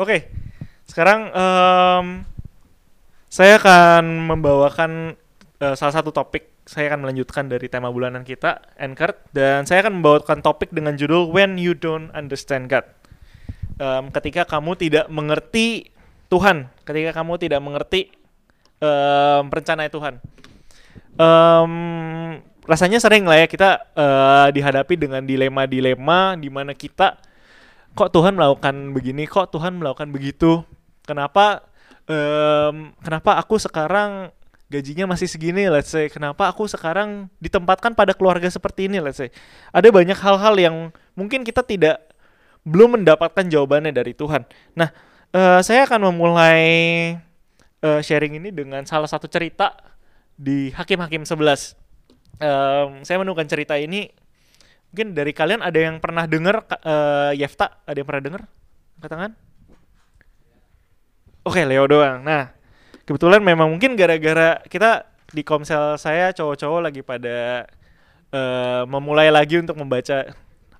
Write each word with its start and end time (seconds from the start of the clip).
Oke, 0.00 0.32
sekarang 0.88 1.28
em, 1.28 2.24
saya 3.28 3.60
akan 3.60 4.32
membawakan 4.32 5.12
eh, 5.60 5.76
salah 5.76 5.92
satu 5.92 6.08
topik. 6.08 6.48
Saya 6.64 6.88
akan 6.88 7.04
melanjutkan 7.04 7.52
dari 7.52 7.68
tema 7.68 7.92
bulanan 7.92 8.24
kita, 8.24 8.64
Anchored, 8.80 9.20
dan 9.36 9.68
saya 9.68 9.84
akan 9.84 10.00
membawakan 10.00 10.40
topik 10.40 10.72
dengan 10.72 10.96
judul 10.96 11.28
When 11.28 11.60
You 11.60 11.76
Don't 11.76 12.08
Understand 12.16 12.72
God. 12.72 12.88
Em, 13.76 14.08
ketika 14.08 14.48
kamu 14.48 14.80
tidak 14.80 15.04
mengerti 15.12 15.92
Tuhan, 16.32 16.72
ketika 16.88 17.20
kamu 17.20 17.36
tidak 17.36 17.60
mengerti 17.60 18.08
em, 18.80 19.44
rencana 19.52 19.84
Tuhan. 19.92 20.16
Em, 21.20 21.72
rasanya 22.64 23.04
sering 23.04 23.28
lah 23.28 23.36
ya 23.36 23.46
kita 23.52 23.84
eh, 23.92 24.48
dihadapi 24.48 24.96
dengan 24.96 25.20
dilema-dilema 25.28 26.40
di 26.40 26.48
mana 26.48 26.72
kita 26.72 27.20
kok 27.94 28.10
Tuhan 28.14 28.38
melakukan 28.38 28.94
begini, 28.94 29.26
kok 29.26 29.50
Tuhan 29.50 29.78
melakukan 29.78 30.10
begitu, 30.14 30.62
kenapa 31.02 31.66
em, 32.06 32.94
kenapa 33.02 33.38
aku 33.38 33.58
sekarang 33.58 34.30
gajinya 34.70 35.10
masih 35.10 35.26
segini, 35.26 35.66
let's 35.66 35.90
say, 35.90 36.06
kenapa 36.06 36.46
aku 36.46 36.70
sekarang 36.70 37.26
ditempatkan 37.42 37.90
pada 37.98 38.14
keluarga 38.14 38.46
seperti 38.46 38.86
ini, 38.86 39.02
let's 39.02 39.18
say, 39.18 39.34
ada 39.74 39.90
banyak 39.90 40.14
hal-hal 40.14 40.54
yang 40.54 40.76
mungkin 41.18 41.42
kita 41.42 41.66
tidak 41.66 41.98
belum 42.62 43.02
mendapatkan 43.02 43.50
jawabannya 43.50 43.90
dari 43.90 44.14
Tuhan. 44.14 44.46
Nah, 44.78 44.94
eh, 45.34 45.60
saya 45.66 45.90
akan 45.90 46.14
memulai 46.14 46.62
eh, 47.80 48.00
sharing 48.04 48.38
ini 48.38 48.54
dengan 48.54 48.84
salah 48.86 49.08
satu 49.08 49.26
cerita 49.26 49.74
di 50.38 50.70
Hakim-Hakim 50.70 51.26
11. 51.26 51.74
Em, 52.40 53.02
saya 53.02 53.16
menemukan 53.18 53.48
cerita 53.50 53.74
ini 53.74 54.08
Mungkin 54.90 55.14
dari 55.14 55.30
kalian 55.30 55.62
ada 55.62 55.78
yang 55.78 56.02
pernah 56.02 56.26
dengar 56.26 56.66
eh, 56.66 57.38
Yefta? 57.38 57.82
Ada 57.86 57.96
yang 58.02 58.08
pernah 58.10 58.22
dengar? 58.22 58.42
Angkat 58.98 59.10
tangan. 59.10 59.32
Oke, 61.46 61.62
Leo 61.64 61.86
doang. 61.86 62.20
Nah, 62.20 62.52
kebetulan 63.06 63.40
memang 63.40 63.70
mungkin 63.70 63.94
gara-gara 63.94 64.60
kita 64.66 65.06
di 65.30 65.46
komsel 65.46 65.94
saya 65.94 66.34
cowok-cowok 66.34 66.80
lagi 66.90 67.00
pada 67.06 67.64
eh, 68.34 68.82
memulai 68.90 69.30
lagi 69.30 69.62
untuk 69.62 69.78
membaca 69.78 70.26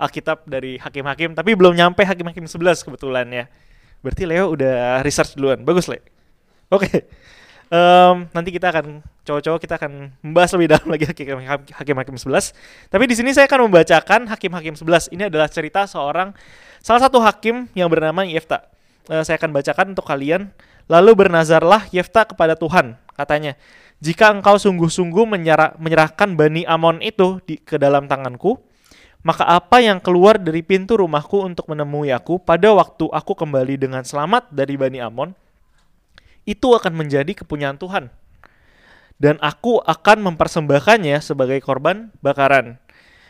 Alkitab 0.01 0.49
dari 0.49 0.81
Hakim-Hakim, 0.81 1.37
tapi 1.37 1.53
belum 1.53 1.77
nyampe 1.77 2.03
Hakim-Hakim 2.03 2.49
11 2.49 2.83
kebetulan 2.83 3.27
ya. 3.29 3.45
Berarti 4.01 4.25
Leo 4.25 4.57
udah 4.57 5.05
research 5.05 5.37
duluan. 5.37 5.61
Bagus, 5.61 5.87
Le. 5.87 6.01
Oke. 6.73 6.89
Em, 7.71 8.27
nanti 8.35 8.51
kita 8.51 8.75
akan 8.75 8.99
cowok-cowok 9.23 9.61
kita 9.63 9.79
akan 9.79 10.11
membahas 10.27 10.51
lebih 10.59 10.75
dalam 10.75 10.91
lagi 10.91 11.07
hakim- 11.07 11.39
hakim-hakim 11.71 12.17
11. 12.19 12.51
Tapi 12.91 13.07
di 13.07 13.15
sini 13.15 13.31
saya 13.31 13.47
akan 13.47 13.71
membacakan 13.71 14.27
hakim-hakim 14.27 14.75
11. 14.75 15.07
Ini 15.15 15.31
adalah 15.31 15.47
cerita 15.47 15.87
seorang 15.87 16.35
salah 16.83 17.07
satu 17.07 17.23
hakim 17.23 17.71
yang 17.79 17.87
bernama 17.87 18.27
Yefta. 18.27 18.67
Eh, 19.07 19.23
saya 19.23 19.39
akan 19.39 19.55
bacakan 19.55 19.95
untuk 19.95 20.03
kalian. 20.03 20.51
Lalu 20.91 21.15
bernazarlah 21.15 21.87
Yefta 21.95 22.27
kepada 22.27 22.59
Tuhan, 22.59 22.99
katanya, 23.15 23.55
"Jika 24.03 24.35
engkau 24.35 24.59
sungguh-sungguh 24.59 25.23
menyerah- 25.23 25.79
menyerahkan 25.79 26.35
Bani 26.35 26.67
Amon 26.67 26.99
itu 26.99 27.39
di, 27.47 27.63
ke 27.63 27.79
dalam 27.79 28.11
tanganku, 28.11 28.59
maka 29.23 29.47
apa 29.47 29.79
yang 29.79 30.03
keluar 30.03 30.43
dari 30.43 30.67
pintu 30.67 30.99
rumahku 30.99 31.47
untuk 31.47 31.71
menemui 31.71 32.11
aku 32.11 32.43
pada 32.43 32.75
waktu 32.75 33.07
aku 33.07 33.39
kembali 33.39 33.79
dengan 33.79 34.03
selamat 34.03 34.51
dari 34.51 34.75
Bani 34.75 34.99
Amon, 34.99 35.31
itu 36.45 36.69
akan 36.73 36.93
menjadi 36.97 37.33
kepunyaan 37.33 37.77
Tuhan. 37.77 38.13
Dan 39.21 39.37
aku 39.45 39.81
akan 39.85 40.33
mempersembahkannya 40.33 41.21
sebagai 41.21 41.61
korban 41.61 42.09
bakaran. 42.25 42.81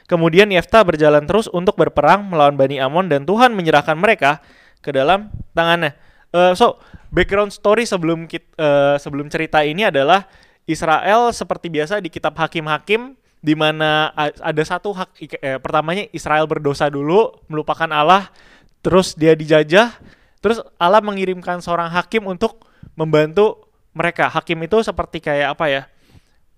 Kemudian 0.06 0.50
Yefta 0.50 0.82
berjalan 0.82 1.26
terus 1.26 1.46
untuk 1.50 1.78
berperang 1.78 2.26
melawan 2.26 2.54
Bani 2.54 2.78
Amon 2.78 3.10
dan 3.10 3.26
Tuhan 3.26 3.54
menyerahkan 3.54 3.98
mereka 3.98 4.42
ke 4.82 4.90
dalam 4.94 5.30
tangannya. 5.54 5.94
Eh, 6.30 6.54
so, 6.54 6.78
background 7.10 7.50
story 7.50 7.86
sebelum 7.86 8.30
eh, 8.30 8.96
sebelum 8.98 9.26
cerita 9.30 9.66
ini 9.66 9.90
adalah 9.90 10.26
Israel 10.66 11.34
seperti 11.34 11.70
biasa 11.70 11.98
di 11.98 12.10
kitab 12.10 12.38
Hakim-Hakim 12.38 13.18
di 13.40 13.56
mana 13.56 14.12
ada 14.20 14.62
satu 14.62 14.92
hak 14.92 15.10
eh, 15.40 15.56
pertamanya 15.58 16.04
Israel 16.12 16.44
berdosa 16.44 16.92
dulu, 16.92 17.32
melupakan 17.48 17.88
Allah, 17.88 18.28
terus 18.84 19.16
dia 19.16 19.32
dijajah, 19.32 19.96
terus 20.44 20.60
Allah 20.76 21.00
mengirimkan 21.00 21.64
seorang 21.64 21.88
hakim 21.88 22.28
untuk 22.28 22.68
membantu 23.00 23.72
mereka. 23.96 24.28
Hakim 24.28 24.60
itu 24.60 24.84
seperti 24.84 25.24
kayak 25.24 25.56
apa 25.56 25.66
ya? 25.72 25.82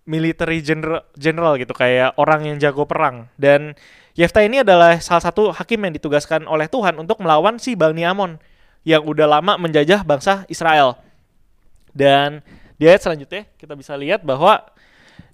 military 0.03 0.58
general, 0.66 1.06
general 1.14 1.54
gitu 1.54 1.70
kayak 1.70 2.19
orang 2.19 2.42
yang 2.42 2.56
jago 2.58 2.82
perang 2.91 3.30
dan 3.38 3.78
Yefta 4.12 4.44
ini 4.44 4.60
adalah 4.60 5.00
salah 5.00 5.25
satu 5.25 5.56
hakim 5.56 5.88
yang 5.88 5.97
ditugaskan 5.97 6.44
oleh 6.44 6.69
Tuhan 6.69 7.00
untuk 7.00 7.25
melawan 7.25 7.56
si 7.56 7.72
Bani 7.72 8.04
Amon 8.04 8.36
yang 8.84 9.00
udah 9.08 9.25
lama 9.25 9.56
menjajah 9.56 10.04
bangsa 10.04 10.44
Israel. 10.52 11.00
Dan 11.97 12.44
di 12.76 12.84
ayat 12.84 13.08
selanjutnya 13.08 13.48
kita 13.56 13.72
bisa 13.72 13.97
lihat 13.97 14.20
bahwa 14.20 14.60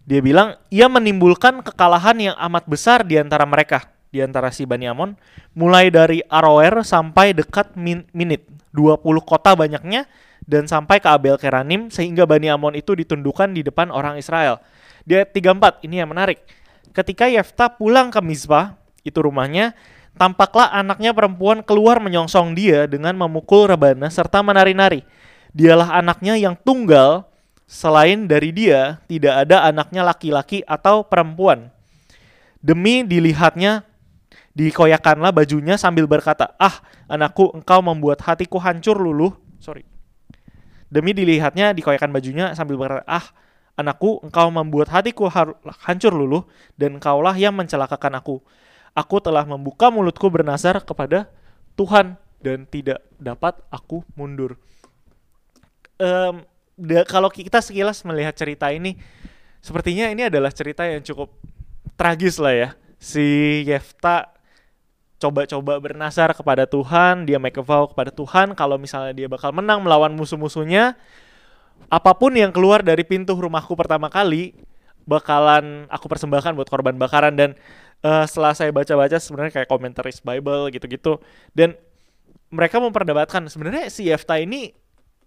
dia 0.07 0.23
bilang 0.23 0.55
ia 0.71 0.87
menimbulkan 0.87 1.59
kekalahan 1.67 2.31
yang 2.31 2.37
amat 2.39 2.71
besar 2.71 3.03
di 3.03 3.19
antara 3.19 3.43
mereka, 3.43 3.91
di 4.15 4.23
antara 4.23 4.55
si 4.55 4.63
Bani 4.63 4.87
Amon, 4.87 5.19
mulai 5.59 5.91
dari 5.91 6.23
Aroer 6.31 6.87
sampai 6.87 7.35
dekat 7.35 7.75
Min 7.75 8.07
Minit, 8.15 8.47
20 8.71 9.03
kota 9.27 9.59
banyaknya 9.59 10.07
dan 10.45 10.69
sampai 10.69 11.03
ke 11.03 11.09
Abel 11.09 11.41
Keranim 11.41 11.89
sehingga 11.89 12.29
Bani 12.29 12.53
Amon 12.53 12.77
itu 12.77 12.95
ditundukkan 12.95 13.51
di 13.51 13.67
depan 13.67 13.91
orang 13.91 14.21
Israel. 14.21 14.63
Di 15.09 15.17
ayat 15.19 15.33
34 15.33 15.89
ini 15.89 16.05
yang 16.05 16.13
menarik. 16.13 16.45
Ketika 16.93 17.31
Yefta 17.31 17.73
pulang 17.73 18.13
ke 18.13 18.21
Mizpah, 18.21 18.77
itu 19.07 19.19
rumahnya, 19.23 19.73
tampaklah 20.19 20.69
anaknya 20.75 21.15
perempuan 21.15 21.63
keluar 21.63 22.03
menyongsong 22.03 22.53
dia 22.53 22.85
dengan 22.85 23.15
memukul 23.15 23.71
rebana 23.71 24.11
serta 24.11 24.43
menari-nari. 24.43 25.07
Dialah 25.55 25.97
anaknya 25.97 26.37
yang 26.37 26.59
tunggal, 26.61 27.25
selain 27.65 28.29
dari 28.29 28.53
dia 28.53 29.01
tidak 29.09 29.49
ada 29.49 29.69
anaknya 29.69 30.05
laki-laki 30.05 30.65
atau 30.65 31.05
perempuan. 31.05 31.73
Demi 32.59 33.07
dilihatnya 33.07 33.87
dikoyakanlah 34.53 35.31
bajunya 35.31 35.79
sambil 35.79 36.11
berkata, 36.11 36.53
"Ah, 36.59 36.83
anakku, 37.07 37.55
engkau 37.55 37.79
membuat 37.81 38.25
hatiku 38.27 38.59
hancur 38.59 38.99
luluh." 38.99 39.37
Sorry. 39.63 39.98
Demi 40.89 41.13
dilihatnya 41.13 41.77
dikoyakan 41.77 42.11
bajunya 42.13 42.57
sambil 42.57 42.81
berkata, 42.81 43.05
"Ah, 43.05 43.27
anakku, 43.77 44.25
engkau 44.25 44.49
membuat 44.49 44.89
hatiku 44.89 45.29
hancur 45.85 46.13
luluh 46.13 46.49
dan 46.81 46.97
engkaulah 46.97 47.37
yang 47.37 47.53
mencelakakan 47.53 48.17
aku. 48.17 48.41
Aku 48.97 49.21
telah 49.21 49.45
membuka 49.45 49.93
mulutku 49.93 50.33
bernazar 50.33 50.81
kepada 50.81 51.29
Tuhan 51.77 52.17
dan 52.41 52.65
tidak 52.65 53.05
dapat 53.21 53.61
aku 53.69 54.01
mundur." 54.17 54.57
Em, 56.01 56.47
da- 56.79 57.05
kalau 57.05 57.29
kita 57.29 57.61
sekilas 57.61 58.01
melihat 58.09 58.33
cerita 58.33 58.73
ini, 58.73 58.97
sepertinya 59.61 60.09
ini 60.09 60.31
adalah 60.31 60.49
cerita 60.55 60.89
yang 60.89 61.05
cukup 61.05 61.29
tragis 61.99 62.41
lah 62.41 62.55
ya. 62.55 62.69
Si 62.99 63.63
Yefta 63.67 64.38
coba-coba 65.19 65.83
bernasar 65.83 66.31
kepada 66.33 66.65
Tuhan, 66.65 67.27
dia 67.27 67.43
make 67.43 67.59
a 67.59 67.65
vow 67.65 67.91
kepada 67.91 68.15
Tuhan 68.15 68.55
kalau 68.55 68.79
misalnya 68.79 69.13
dia 69.13 69.27
bakal 69.27 69.51
menang 69.51 69.83
melawan 69.83 70.15
musuh-musuhnya, 70.15 70.95
apa 71.91 72.13
pun 72.15 72.35
yang 72.35 72.55
keluar 72.55 72.83
dari 72.87 73.03
pintu 73.03 73.35
rumahku 73.35 73.75
pertama 73.75 74.07
kali 74.11 74.55
bakalan 75.09 75.89
aku 75.91 76.07
persembahkan 76.07 76.55
buat 76.55 76.71
korban 76.71 76.95
bakaran. 76.95 77.35
Dan 77.35 77.51
eh, 78.07 78.25
setelah 78.31 78.55
saya 78.55 78.71
baca-baca 78.71 79.19
sebenarnya 79.19 79.53
kayak 79.63 79.69
komentaris 79.69 80.23
Bible 80.23 80.71
gitu-gitu. 80.71 81.19
Dan 81.51 81.75
mereka 82.55 82.79
memperdebatkan 82.79 83.51
sebenarnya 83.51 83.91
si 83.93 84.09
Yefta 84.09 84.39
ini 84.39 84.73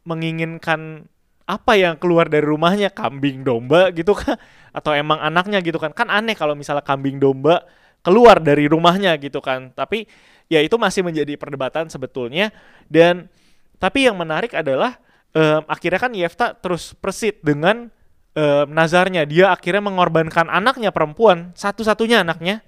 menginginkan 0.08 1.06
apa 1.46 1.76
yang 1.76 2.00
keluar 2.00 2.32
dari 2.32 2.46
rumahnya? 2.46 2.94
Kambing 2.94 3.44
domba 3.44 3.92
gitu 3.92 4.16
kan 4.16 4.40
atau 4.72 4.96
emang 4.96 5.20
anaknya 5.20 5.60
gitu 5.60 5.82
kan? 5.82 5.92
Kan 5.92 6.08
aneh 6.08 6.38
kalau 6.38 6.56
misalnya 6.56 6.86
kambing 6.86 7.20
domba 7.20 7.66
keluar 8.02 8.42
dari 8.42 8.66
rumahnya 8.66 9.16
gitu 9.22 9.40
kan. 9.42 9.74
Tapi 9.74 10.06
ya 10.52 10.60
itu 10.62 10.76
masih 10.78 11.06
menjadi 11.06 11.38
perdebatan 11.38 11.88
sebetulnya. 11.88 12.50
Dan 12.90 13.30
tapi 13.78 14.06
yang 14.10 14.18
menarik 14.18 14.54
adalah 14.54 14.98
em, 15.34 15.62
akhirnya 15.66 16.00
kan 16.02 16.14
Yefta 16.14 16.54
terus 16.58 16.94
persit 16.98 17.40
dengan 17.42 17.90
em, 18.34 18.68
nazarnya. 18.70 19.26
Dia 19.26 19.54
akhirnya 19.54 19.82
mengorbankan 19.86 20.50
anaknya 20.50 20.90
perempuan 20.94 21.54
satu-satunya 21.56 22.26
anaknya 22.26 22.66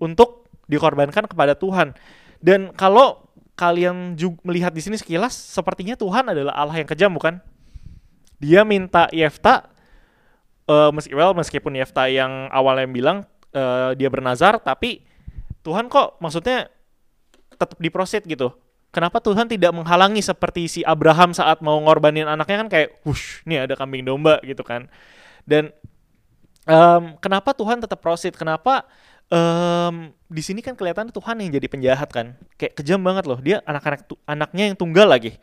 untuk 0.00 0.48
dikorbankan 0.66 1.28
kepada 1.28 1.54
Tuhan. 1.54 1.94
Dan 2.40 2.72
kalau 2.72 3.30
kalian 3.58 4.16
juga 4.16 4.40
melihat 4.48 4.72
di 4.72 4.80
sini 4.80 4.96
sekilas 4.96 5.36
sepertinya 5.36 5.92
Tuhan 5.92 6.32
adalah 6.32 6.56
Allah 6.56 6.80
yang 6.80 6.88
kejam 6.88 7.12
bukan? 7.12 7.36
Dia 8.40 8.64
minta 8.64 9.04
Yefta 9.12 9.68
uh, 10.64 10.88
meski 10.96 11.12
well 11.12 11.36
meskipun 11.36 11.76
Yefta 11.76 12.08
yang 12.08 12.48
awalnya 12.48 12.88
bilang 12.88 13.28
uh, 13.54 13.92
dia 13.94 14.08
bernazar 14.10 14.58
tapi 14.60 15.02
Tuhan 15.60 15.92
kok 15.92 16.18
maksudnya 16.18 16.72
tetap 17.60 17.76
diprosit 17.76 18.24
gitu. 18.24 18.56
Kenapa 18.90 19.22
Tuhan 19.22 19.46
tidak 19.46 19.70
menghalangi 19.70 20.18
seperti 20.18 20.66
si 20.66 20.80
Abraham 20.82 21.30
saat 21.30 21.62
mau 21.62 21.78
ngorbanin 21.78 22.26
anaknya 22.26 22.66
kan 22.66 22.68
kayak, 22.72 22.88
wush, 23.06 23.46
nih 23.46 23.68
ada 23.68 23.78
kambing 23.78 24.02
domba 24.02 24.42
gitu 24.42 24.66
kan. 24.66 24.90
Dan 25.46 25.70
um, 26.66 27.14
kenapa 27.22 27.54
Tuhan 27.54 27.78
tetap 27.78 28.02
prosit? 28.02 28.34
Kenapa 28.34 28.82
um, 29.30 30.10
di 30.26 30.42
sini 30.42 30.58
kan 30.58 30.74
kelihatan 30.74 31.14
Tuhan 31.14 31.38
yang 31.38 31.54
jadi 31.54 31.70
penjahat 31.70 32.10
kan, 32.10 32.34
kayak 32.58 32.74
kejam 32.74 32.98
banget 32.98 33.30
loh. 33.30 33.38
Dia 33.38 33.62
anak-anak 33.62 34.10
anaknya 34.26 34.74
yang 34.74 34.76
tunggal 34.76 35.06
lagi. 35.06 35.38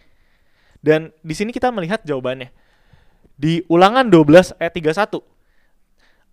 Dan 0.83 1.15
di 1.23 1.31
sini 1.31 1.55
kita 1.55 1.71
melihat 1.71 2.03
jawabannya. 2.03 2.51
Di 3.39 3.63
Ulangan 3.71 4.11
12 4.11 4.59
ayat 4.59 4.73
31. 4.75 5.23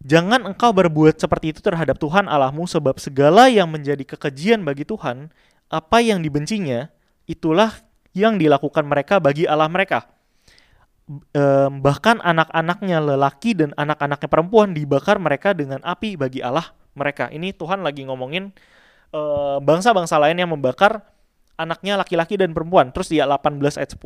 Jangan 0.05 0.45
engkau 0.45 0.69
berbuat 0.77 1.17
seperti 1.17 1.57
itu 1.57 1.65
terhadap 1.65 1.97
Tuhan 1.97 2.29
Allahmu 2.29 2.69
sebab 2.69 3.01
segala 3.01 3.49
yang 3.49 3.73
menjadi 3.73 4.05
kekejian 4.05 4.61
bagi 4.61 4.85
Tuhan, 4.85 5.33
apa 5.73 5.99
yang 6.05 6.21
dibencinya, 6.21 6.93
itulah 7.25 7.73
yang 8.13 8.37
dilakukan 8.37 8.85
mereka 8.85 9.17
bagi 9.17 9.49
Allah 9.49 9.67
mereka. 9.73 10.13
Bahkan 11.69 12.21
anak-anaknya 12.21 13.01
lelaki 13.01 13.57
dan 13.57 13.73
anak-anaknya 13.81 14.29
perempuan 14.29 14.77
dibakar 14.77 15.17
mereka 15.17 15.57
dengan 15.57 15.81
api 15.81 16.21
bagi 16.21 16.45
Allah 16.45 16.73
mereka. 16.93 17.33
Ini 17.33 17.57
Tuhan 17.57 17.81
lagi 17.81 18.05
ngomongin 18.05 18.53
bangsa 19.13 19.61
bangsa-bangsa 19.65 20.17
lain 20.21 20.37
yang 20.37 20.53
membakar 20.53 21.01
anaknya 21.57 21.97
laki-laki 21.97 22.37
dan 22.37 22.53
perempuan. 22.53 22.93
Terus 22.93 23.09
di 23.09 23.21
18 23.25 23.81
ayat 23.81 23.91
10, 23.97 24.01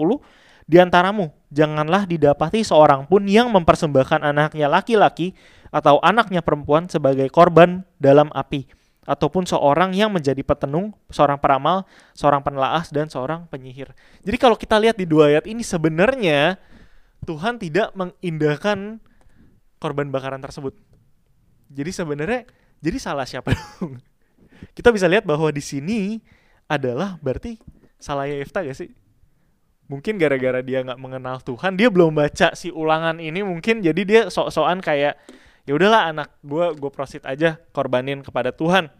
di 0.69 0.76
antaramu 0.76 1.32
janganlah 1.49 2.05
didapati 2.05 2.61
seorang 2.61 3.09
pun 3.09 3.25
yang 3.25 3.49
mempersembahkan 3.49 4.20
anaknya 4.20 4.69
laki-laki 4.69 5.32
atau 5.73 5.97
anaknya 6.05 6.44
perempuan 6.44 6.87
sebagai 6.93 7.32
korban 7.32 7.88
dalam 7.97 8.29
api 8.37 8.69
ataupun 9.09 9.49
seorang 9.49 9.97
yang 9.97 10.12
menjadi 10.12 10.44
petenung, 10.44 10.93
seorang 11.09 11.41
peramal, 11.41 11.88
seorang 12.12 12.44
penelaah 12.44 12.85
dan 12.93 13.09
seorang 13.09 13.49
penyihir. 13.49 13.97
Jadi 14.20 14.37
kalau 14.37 14.53
kita 14.53 14.76
lihat 14.76 15.00
di 15.00 15.09
dua 15.09 15.32
ayat 15.32 15.49
ini 15.49 15.65
sebenarnya 15.65 16.61
Tuhan 17.25 17.56
tidak 17.56 17.97
mengindahkan 17.97 19.00
korban 19.81 20.12
bakaran 20.12 20.44
tersebut. 20.44 20.76
Jadi 21.73 21.91
sebenarnya 21.97 22.44
jadi 22.85 23.00
salah 23.00 23.25
siapa 23.25 23.56
dong? 23.56 23.97
Kita 24.76 24.93
bisa 24.93 25.09
lihat 25.09 25.25
bahwa 25.25 25.49
di 25.55 25.62
sini 25.62 26.20
adalah 26.69 27.17
berarti 27.23 27.56
salahnya 27.97 28.43
Yefta 28.43 28.61
gak 28.62 28.76
sih? 28.76 28.91
Mungkin 29.88 30.20
gara-gara 30.20 30.61
dia 30.61 30.85
nggak 30.85 31.00
mengenal 31.00 31.40
Tuhan, 31.40 31.81
dia 31.81 31.88
belum 31.88 32.12
baca 32.12 32.52
si 32.52 32.69
ulangan 32.69 33.17
ini 33.17 33.40
mungkin 33.40 33.81
jadi 33.81 34.02
dia 34.05 34.23
sok-sokan 34.29 34.85
kayak 34.85 35.17
ya 35.64 35.73
udahlah 35.73 36.12
anak 36.12 36.29
gue 36.44 36.76
gue 36.76 36.90
prosit 36.93 37.25
aja 37.25 37.56
korbanin 37.73 38.20
kepada 38.20 38.52
Tuhan. 38.52 38.93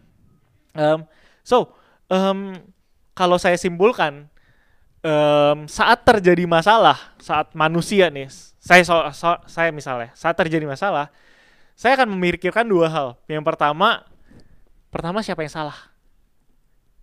Um, 0.73 1.05
so 1.45 1.77
um, 2.09 2.57
kalau 3.13 3.37
saya 3.37 3.57
simpulkan 3.57 4.29
um, 5.05 5.69
saat 5.69 6.01
terjadi 6.05 6.49
masalah 6.49 6.97
saat 7.21 7.53
manusia 7.53 8.09
nih 8.09 8.29
saya 8.57 8.81
so, 8.81 8.97
so, 9.13 9.37
saya 9.45 9.69
misalnya 9.69 10.09
saat 10.17 10.33
terjadi 10.37 10.65
masalah 10.65 11.13
saya 11.79 11.95
akan 11.95 12.11
memikirkan 12.11 12.67
dua 12.67 12.91
hal. 12.91 13.07
Yang 13.31 13.47
pertama, 13.47 14.03
pertama 14.91 15.23
siapa 15.23 15.47
yang 15.47 15.53
salah? 15.63 15.79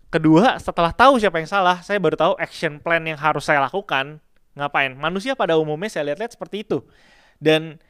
Kedua, 0.07 0.57
setelah 0.63 0.95
tahu 0.95 1.19
siapa 1.19 1.43
yang 1.43 1.51
salah, 1.51 1.83
saya 1.83 1.99
baru 1.99 2.15
tahu 2.15 2.33
action 2.39 2.79
plan 2.79 3.03
yang 3.03 3.19
harus 3.19 3.43
saya 3.43 3.59
lakukan. 3.63 4.23
Ngapain? 4.55 4.95
Manusia 4.95 5.35
pada 5.35 5.59
umumnya 5.59 5.91
saya 5.91 6.13
lihat-lihat 6.13 6.39
seperti 6.39 6.63
itu. 6.63 6.81
Dan 7.43 7.83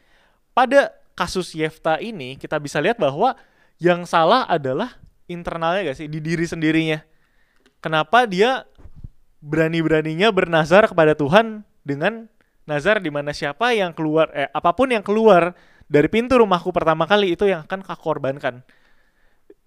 pada 0.56 0.96
kasus 1.14 1.52
Yefta 1.52 2.00
ini, 2.00 2.34
kita 2.40 2.56
bisa 2.58 2.80
lihat 2.80 2.96
bahwa 2.96 3.36
yang 3.76 4.08
salah 4.08 4.48
adalah 4.48 4.96
internalnya 5.28 5.92
gak 5.92 5.98
sih? 6.00 6.08
Di 6.08 6.18
diri 6.18 6.48
sendirinya. 6.48 7.04
Kenapa 7.84 8.24
dia 8.24 8.64
berani-beraninya 9.44 10.32
bernazar 10.32 10.88
kepada 10.90 11.14
Tuhan 11.14 11.62
dengan 11.86 12.26
nazar 12.66 12.98
di 12.98 13.12
mana 13.14 13.30
siapa 13.30 13.70
yang 13.76 13.94
keluar, 13.94 14.32
eh, 14.34 14.50
apa 14.50 14.74
pun 14.74 14.90
yang 14.90 15.04
keluar 15.06 15.54
dari 15.86 16.10
pintu 16.10 16.42
rumahku 16.42 16.74
pertama 16.74 17.06
kali 17.06 17.38
itu 17.38 17.46
yang 17.46 17.62
akan 17.62 17.86
kau 17.86 17.94
korbankan. 18.10 18.66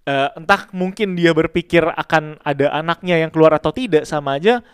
Uh, 0.09 0.33
entah 0.41 0.65
mungkin 0.73 1.13
dia 1.13 1.37
berpikir 1.37 1.85
akan 1.85 2.41
ada 2.41 2.73
anaknya 2.73 3.21
yang 3.21 3.29
keluar 3.29 3.53
atau 3.53 3.69
tidak 3.69 4.09
sama 4.09 4.41
aja 4.41 4.65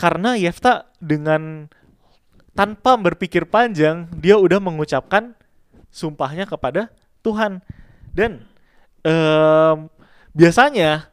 karena 0.00 0.40
Yefta 0.40 0.88
dengan 1.04 1.68
tanpa 2.56 2.96
berpikir 2.96 3.44
panjang 3.44 4.08
dia 4.16 4.40
udah 4.40 4.56
mengucapkan 4.56 5.36
sumpahnya 5.92 6.48
kepada 6.48 6.88
Tuhan. 7.20 7.60
Dan 8.16 8.48
uh, 9.04 9.84
biasanya 10.32 11.12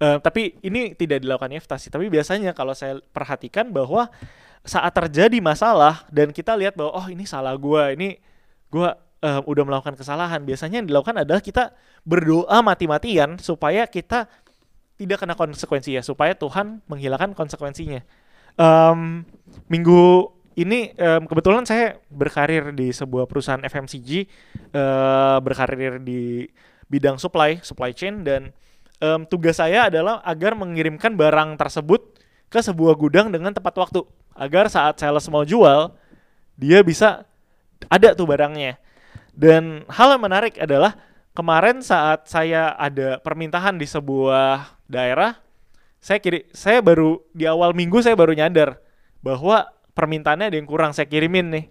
uh, 0.00 0.18
tapi 0.18 0.56
ini 0.64 0.96
tidak 0.96 1.20
dilakukan 1.20 1.52
Yefta 1.52 1.76
sih 1.76 1.92
tapi 1.92 2.08
biasanya 2.08 2.56
kalau 2.56 2.72
saya 2.72 2.98
perhatikan 3.12 3.68
bahwa 3.70 4.08
saat 4.64 4.92
terjadi 4.92 5.40
masalah 5.40 6.04
dan 6.12 6.32
kita 6.32 6.56
lihat 6.56 6.76
bahwa 6.76 6.96
oh 6.96 7.06
ini 7.08 7.24
salah 7.24 7.56
gue 7.56 7.82
ini 7.96 8.08
gue 8.68 8.88
uh, 9.24 9.40
udah 9.44 9.64
melakukan 9.64 9.96
kesalahan 9.96 10.42
biasanya 10.44 10.82
yang 10.82 10.88
dilakukan 10.88 11.22
adalah 11.22 11.40
kita 11.40 11.72
berdoa 12.04 12.60
mati-matian 12.64 13.36
supaya 13.40 13.86
kita 13.88 14.28
tidak 15.00 15.24
kena 15.24 15.32
konsekuensi 15.36 15.96
ya 15.96 16.02
supaya 16.04 16.36
Tuhan 16.36 16.84
menghilangkan 16.84 17.32
konsekuensinya 17.32 18.04
um, 18.60 19.24
minggu 19.68 20.34
ini 20.60 20.92
um, 20.98 21.24
kebetulan 21.24 21.64
saya 21.64 21.96
berkarir 22.12 22.76
di 22.76 22.92
sebuah 22.92 23.24
perusahaan 23.24 23.62
FMCG 23.62 24.10
uh, 24.10 24.20
eh, 24.76 25.38
berkarir 25.40 26.02
di 26.02 26.44
bidang 26.90 27.16
supply 27.16 27.62
supply 27.64 27.94
chain 27.96 28.26
dan 28.26 28.52
um, 29.00 29.24
tugas 29.24 29.56
saya 29.56 29.88
adalah 29.88 30.20
agar 30.26 30.58
mengirimkan 30.58 31.16
barang 31.16 31.56
tersebut 31.56 32.18
ke 32.50 32.60
sebuah 32.60 32.98
gudang 32.98 33.30
dengan 33.30 33.54
tepat 33.54 33.78
waktu 33.78 34.02
agar 34.34 34.66
saat 34.68 34.98
sales 34.98 35.24
mau 35.30 35.46
jual 35.46 35.94
dia 36.60 36.84
bisa 36.84 37.24
ada 37.88 38.12
tuh 38.12 38.28
barangnya. 38.28 38.76
Dan 39.34 39.86
hal 39.86 40.16
yang 40.16 40.22
menarik 40.22 40.58
adalah 40.58 40.98
kemarin 41.32 41.80
saat 41.80 42.26
saya 42.26 42.74
ada 42.76 43.22
permintaan 43.22 43.78
di 43.78 43.86
sebuah 43.86 44.78
daerah, 44.90 45.38
saya 46.02 46.18
kiri, 46.18 46.48
saya 46.50 46.80
baru 46.80 47.20
di 47.30 47.44
awal 47.46 47.76
minggu 47.76 48.00
saya 48.00 48.16
baru 48.16 48.32
nyadar 48.32 48.80
bahwa 49.20 49.68
permintaannya 49.92 50.50
ada 50.50 50.56
yang 50.56 50.68
kurang 50.68 50.92
saya 50.96 51.06
kirimin 51.06 51.52
nih. 51.52 51.66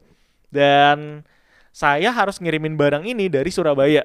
Dan 0.49 1.21
saya 1.69 2.09
harus 2.09 2.41
ngirimin 2.41 2.77
barang 2.77 3.05
ini 3.05 3.29
dari 3.29 3.49
Surabaya. 3.53 4.01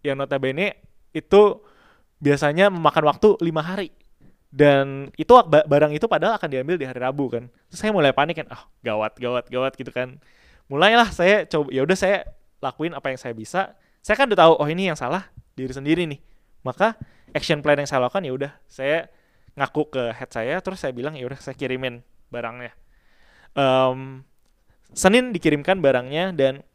Yang 0.00 0.16
notabene 0.16 0.80
itu 1.12 1.60
biasanya 2.22 2.70
memakan 2.70 3.04
waktu 3.10 3.28
lima 3.42 3.60
hari. 3.62 3.90
Dan 4.50 5.14
itu 5.14 5.30
barang 5.46 5.94
itu 5.94 6.10
padahal 6.10 6.34
akan 6.34 6.50
diambil 6.50 6.74
di 6.74 6.86
hari 6.86 6.98
Rabu 6.98 7.30
kan. 7.30 7.46
Terus 7.70 7.78
saya 7.78 7.94
mulai 7.94 8.10
panik 8.10 8.42
kan, 8.42 8.50
ah 8.50 8.62
oh, 8.62 8.64
gawat, 8.82 9.14
gawat, 9.18 9.44
gawat 9.46 9.72
gitu 9.78 9.94
kan 9.94 10.18
mulailah 10.70 11.10
saya 11.10 11.42
coba 11.50 11.68
ya 11.74 11.82
udah 11.82 11.98
saya 11.98 12.18
lakuin 12.60 12.92
apa 12.92 13.12
yang 13.12 13.20
saya 13.20 13.32
bisa 13.34 13.74
saya 14.00 14.16
kan 14.16 14.28
udah 14.32 14.40
tahu 14.40 14.52
oh 14.56 14.68
ini 14.68 14.88
yang 14.88 14.96
salah 14.96 15.28
diri 15.54 15.72
sendiri 15.72 16.08
nih. 16.08 16.20
Maka 16.64 16.96
action 17.36 17.60
plan 17.60 17.76
yang 17.76 17.88
saya 17.88 18.04
lakukan 18.08 18.24
ya 18.24 18.32
udah 18.32 18.52
saya 18.64 19.08
ngaku 19.56 19.92
ke 19.92 20.02
head 20.16 20.30
saya 20.32 20.56
terus 20.64 20.80
saya 20.80 20.92
bilang 20.96 21.16
ya 21.16 21.28
udah 21.28 21.38
saya 21.40 21.56
kirimin 21.56 22.00
barangnya. 22.32 22.72
Um, 23.52 24.24
Senin 24.90 25.30
dikirimkan 25.30 25.78
barangnya 25.78 26.34
dan 26.34 26.66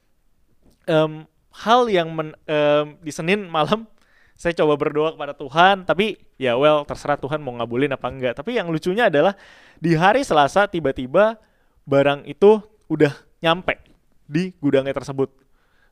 um, 0.87 1.27
hal 1.51 1.91
yang 1.91 2.13
men, 2.13 2.31
um, 2.47 2.95
di 3.01 3.11
Senin 3.11 3.49
malam 3.49 3.89
saya 4.39 4.53
coba 4.53 4.77
berdoa 4.77 5.15
kepada 5.15 5.33
Tuhan 5.33 5.87
tapi 5.87 6.19
ya 6.35 6.59
well 6.59 6.83
terserah 6.83 7.17
Tuhan 7.17 7.41
mau 7.41 7.57
ngabulin 7.57 7.97
apa 7.97 8.07
enggak. 8.13 8.33
Tapi 8.37 8.61
yang 8.61 8.69
lucunya 8.69 9.09
adalah 9.09 9.33
di 9.81 9.97
hari 9.97 10.21
Selasa 10.21 10.69
tiba-tiba 10.69 11.41
barang 11.89 12.29
itu 12.29 12.61
udah 12.85 13.13
nyampe 13.41 13.81
di 14.25 14.53
gudangnya 14.57 14.93
tersebut 14.93 15.44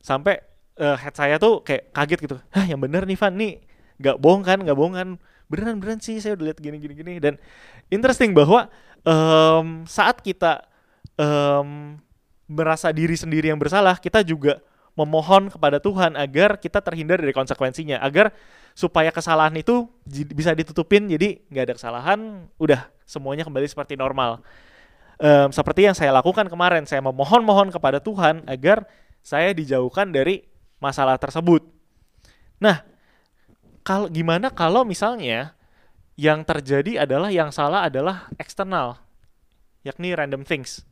sampai 0.04 0.44
uh, 0.84 1.00
head 1.00 1.16
saya 1.16 1.40
tuh 1.40 1.64
kayak 1.64 1.96
kaget 1.96 2.20
gitu. 2.28 2.38
Hah 2.52 2.68
yang 2.68 2.78
bener 2.84 3.08
nih 3.08 3.16
Van. 3.16 3.34
Nih 3.34 3.64
nggak 3.98 4.20
bohong 4.20 4.44
kan 4.44 4.60
nggak 4.60 4.76
bohong 4.76 4.96
kan? 5.00 5.10
Beneran 5.48 5.80
beneran 5.80 6.00
sih 6.04 6.20
saya 6.20 6.36
udah 6.36 6.52
lihat 6.52 6.60
gini 6.60 6.78
gini 6.78 6.94
gini. 6.94 7.14
Dan 7.24 7.40
interesting 7.88 8.36
bahwa 8.36 8.68
um, 9.08 9.88
saat 9.88 10.20
kita 10.20 10.68
um, 11.16 11.96
merasa 12.52 12.92
diri 12.92 13.16
sendiri 13.16 13.48
yang 13.48 13.58
bersalah 13.58 13.96
kita 13.98 14.20
juga 14.28 14.60
memohon 14.94 15.50
kepada 15.50 15.82
Tuhan 15.82 16.14
agar 16.20 16.60
kita 16.60 16.84
terhindar 16.84 17.18
dari 17.18 17.34
konsekuensinya. 17.34 18.04
Agar 18.04 18.36
supaya 18.76 19.14
kesalahan 19.14 19.54
itu 19.56 19.88
bisa 20.34 20.52
ditutupin 20.52 21.06
jadi 21.06 21.42
nggak 21.48 21.64
ada 21.70 21.74
kesalahan 21.78 22.50
udah 22.58 22.90
semuanya 23.08 23.48
kembali 23.48 23.66
seperti 23.70 23.96
normal. 23.96 24.44
Um, 25.22 25.54
seperti 25.54 25.86
yang 25.86 25.96
saya 25.96 26.10
lakukan 26.10 26.50
kemarin, 26.50 26.84
saya 26.90 27.00
memohon-mohon 27.00 27.70
kepada 27.70 28.02
Tuhan 28.02 28.44
agar 28.50 28.84
saya 29.24 29.56
dijauhkan 29.56 30.12
dari 30.12 30.44
masalah 30.84 31.15
tersebut. 31.15 31.63
Nah, 32.60 32.84
kalau 33.88 34.12
gimana 34.12 34.51
kalau 34.51 34.84
misalnya 34.84 35.56
yang 36.20 36.46
terjadi 36.46 37.08
adalah 37.08 37.32
yang 37.32 37.50
salah 37.50 37.88
adalah 37.88 38.30
eksternal, 38.38 39.00
yakni 39.82 40.12
random 40.13 40.44
things. 40.44 40.84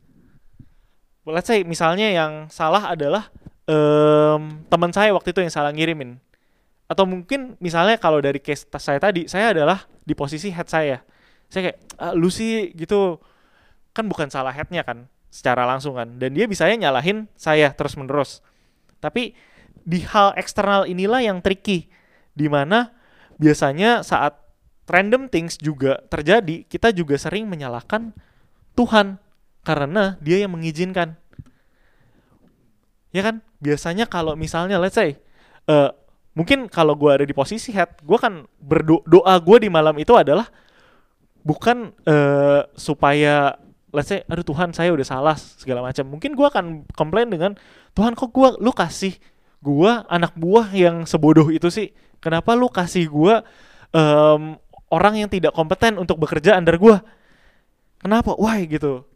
Let's 1.22 1.46
say 1.46 1.62
misalnya 1.62 2.10
yang 2.10 2.50
salah 2.50 2.90
adalah 2.90 3.30
um, 3.70 4.66
teman 4.66 4.90
saya 4.90 5.14
waktu 5.14 5.30
itu 5.30 5.44
yang 5.44 5.54
salah 5.54 5.70
ngirimin. 5.70 6.18
Atau 6.90 7.06
mungkin 7.06 7.54
misalnya 7.62 7.96
kalau 7.96 8.18
dari 8.18 8.42
case 8.42 8.66
saya 8.80 8.98
tadi, 8.98 9.30
saya 9.30 9.54
adalah 9.54 9.86
di 10.02 10.12
posisi 10.18 10.50
head 10.50 10.66
saya. 10.66 10.98
Saya 11.46 11.70
kayak, 11.70 11.78
ah, 12.00 12.12
lu 12.16 12.32
sih 12.32 12.72
gitu, 12.74 13.20
kan 13.92 14.08
bukan 14.08 14.32
salah 14.32 14.50
headnya 14.50 14.82
kan, 14.82 15.06
secara 15.32 15.64
langsung 15.64 15.96
kan. 15.96 16.20
Dan 16.20 16.36
dia 16.36 16.44
bisanya 16.44 16.76
nyalahin 16.76 17.24
saya 17.32 17.72
terus 17.72 17.96
menerus. 17.96 18.44
Tapi 19.00 19.32
di 19.82 20.04
hal 20.04 20.36
eksternal 20.36 20.84
inilah 20.84 21.24
yang 21.24 21.40
tricky, 21.40 21.88
di 22.36 22.46
mana 22.52 22.92
biasanya 23.40 24.04
saat 24.04 24.36
random 24.86 25.32
things 25.32 25.56
juga 25.56 26.04
terjadi, 26.12 26.68
kita 26.68 26.92
juga 26.92 27.16
sering 27.16 27.48
menyalahkan 27.48 28.12
Tuhan 28.76 29.16
karena 29.64 30.20
dia 30.20 30.44
yang 30.44 30.52
mengizinkan. 30.52 31.16
Ya 33.10 33.24
kan? 33.24 33.40
Biasanya 33.58 34.04
kalau 34.04 34.36
misalnya 34.36 34.76
let's 34.76 34.94
say 35.00 35.16
uh, 35.66 35.90
mungkin 36.36 36.68
kalau 36.68 36.92
gue 36.94 37.08
ada 37.08 37.24
di 37.24 37.32
posisi 37.32 37.72
head, 37.72 37.98
gue 38.04 38.18
kan 38.20 38.44
berdoa 38.60 39.34
gue 39.40 39.56
di 39.64 39.68
malam 39.72 39.96
itu 39.96 40.12
adalah 40.12 40.48
bukan 41.42 41.90
uh, 42.06 42.62
supaya 42.78 43.58
let's 43.92 44.08
say 44.08 44.24
aduh 44.26 44.42
Tuhan 44.42 44.72
saya 44.72 44.90
udah 44.90 45.06
salah 45.06 45.36
segala 45.36 45.84
macam. 45.84 46.08
Mungkin 46.08 46.32
gue 46.32 46.46
akan 46.48 46.88
komplain 46.96 47.28
dengan 47.28 47.54
Tuhan 47.92 48.16
kok 48.16 48.32
gue 48.32 48.48
lu 48.58 48.72
kasih 48.72 49.16
gue 49.62 49.90
anak 50.10 50.34
buah 50.34 50.72
yang 50.74 51.04
sebodoh 51.04 51.52
itu 51.52 51.68
sih. 51.68 51.94
Kenapa 52.18 52.56
lu 52.56 52.72
kasih 52.72 53.06
gue 53.06 53.34
um, 53.94 54.56
orang 54.90 55.14
yang 55.22 55.30
tidak 55.30 55.54
kompeten 55.54 56.00
untuk 56.00 56.18
bekerja 56.18 56.58
under 56.58 56.80
gue? 56.80 56.96
Kenapa? 58.02 58.34
Why 58.34 58.66
gitu? 58.66 59.06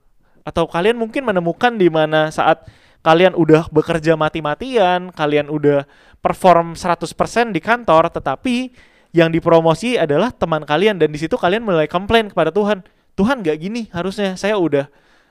Atau 0.47 0.71
kalian 0.71 0.95
mungkin 0.95 1.27
menemukan 1.27 1.75
di 1.75 1.91
mana 1.91 2.31
saat 2.31 2.63
kalian 3.03 3.35
udah 3.35 3.71
bekerja 3.71 4.15
mati-matian, 4.15 5.11
kalian 5.11 5.51
udah 5.51 5.87
perform 6.23 6.75
100% 6.75 7.55
di 7.55 7.59
kantor, 7.63 8.11
tetapi 8.11 8.71
yang 9.15 9.31
dipromosi 9.31 9.95
adalah 9.95 10.35
teman 10.35 10.67
kalian 10.67 10.99
dan 10.99 11.11
di 11.11 11.19
situ 11.19 11.39
kalian 11.39 11.63
mulai 11.63 11.87
komplain 11.87 12.31
kepada 12.31 12.51
Tuhan. 12.51 12.83
Tuhan 13.17 13.41
gak 13.41 13.57
gini 13.59 13.89
harusnya 13.91 14.37
saya 14.37 14.61
udah 14.61 14.87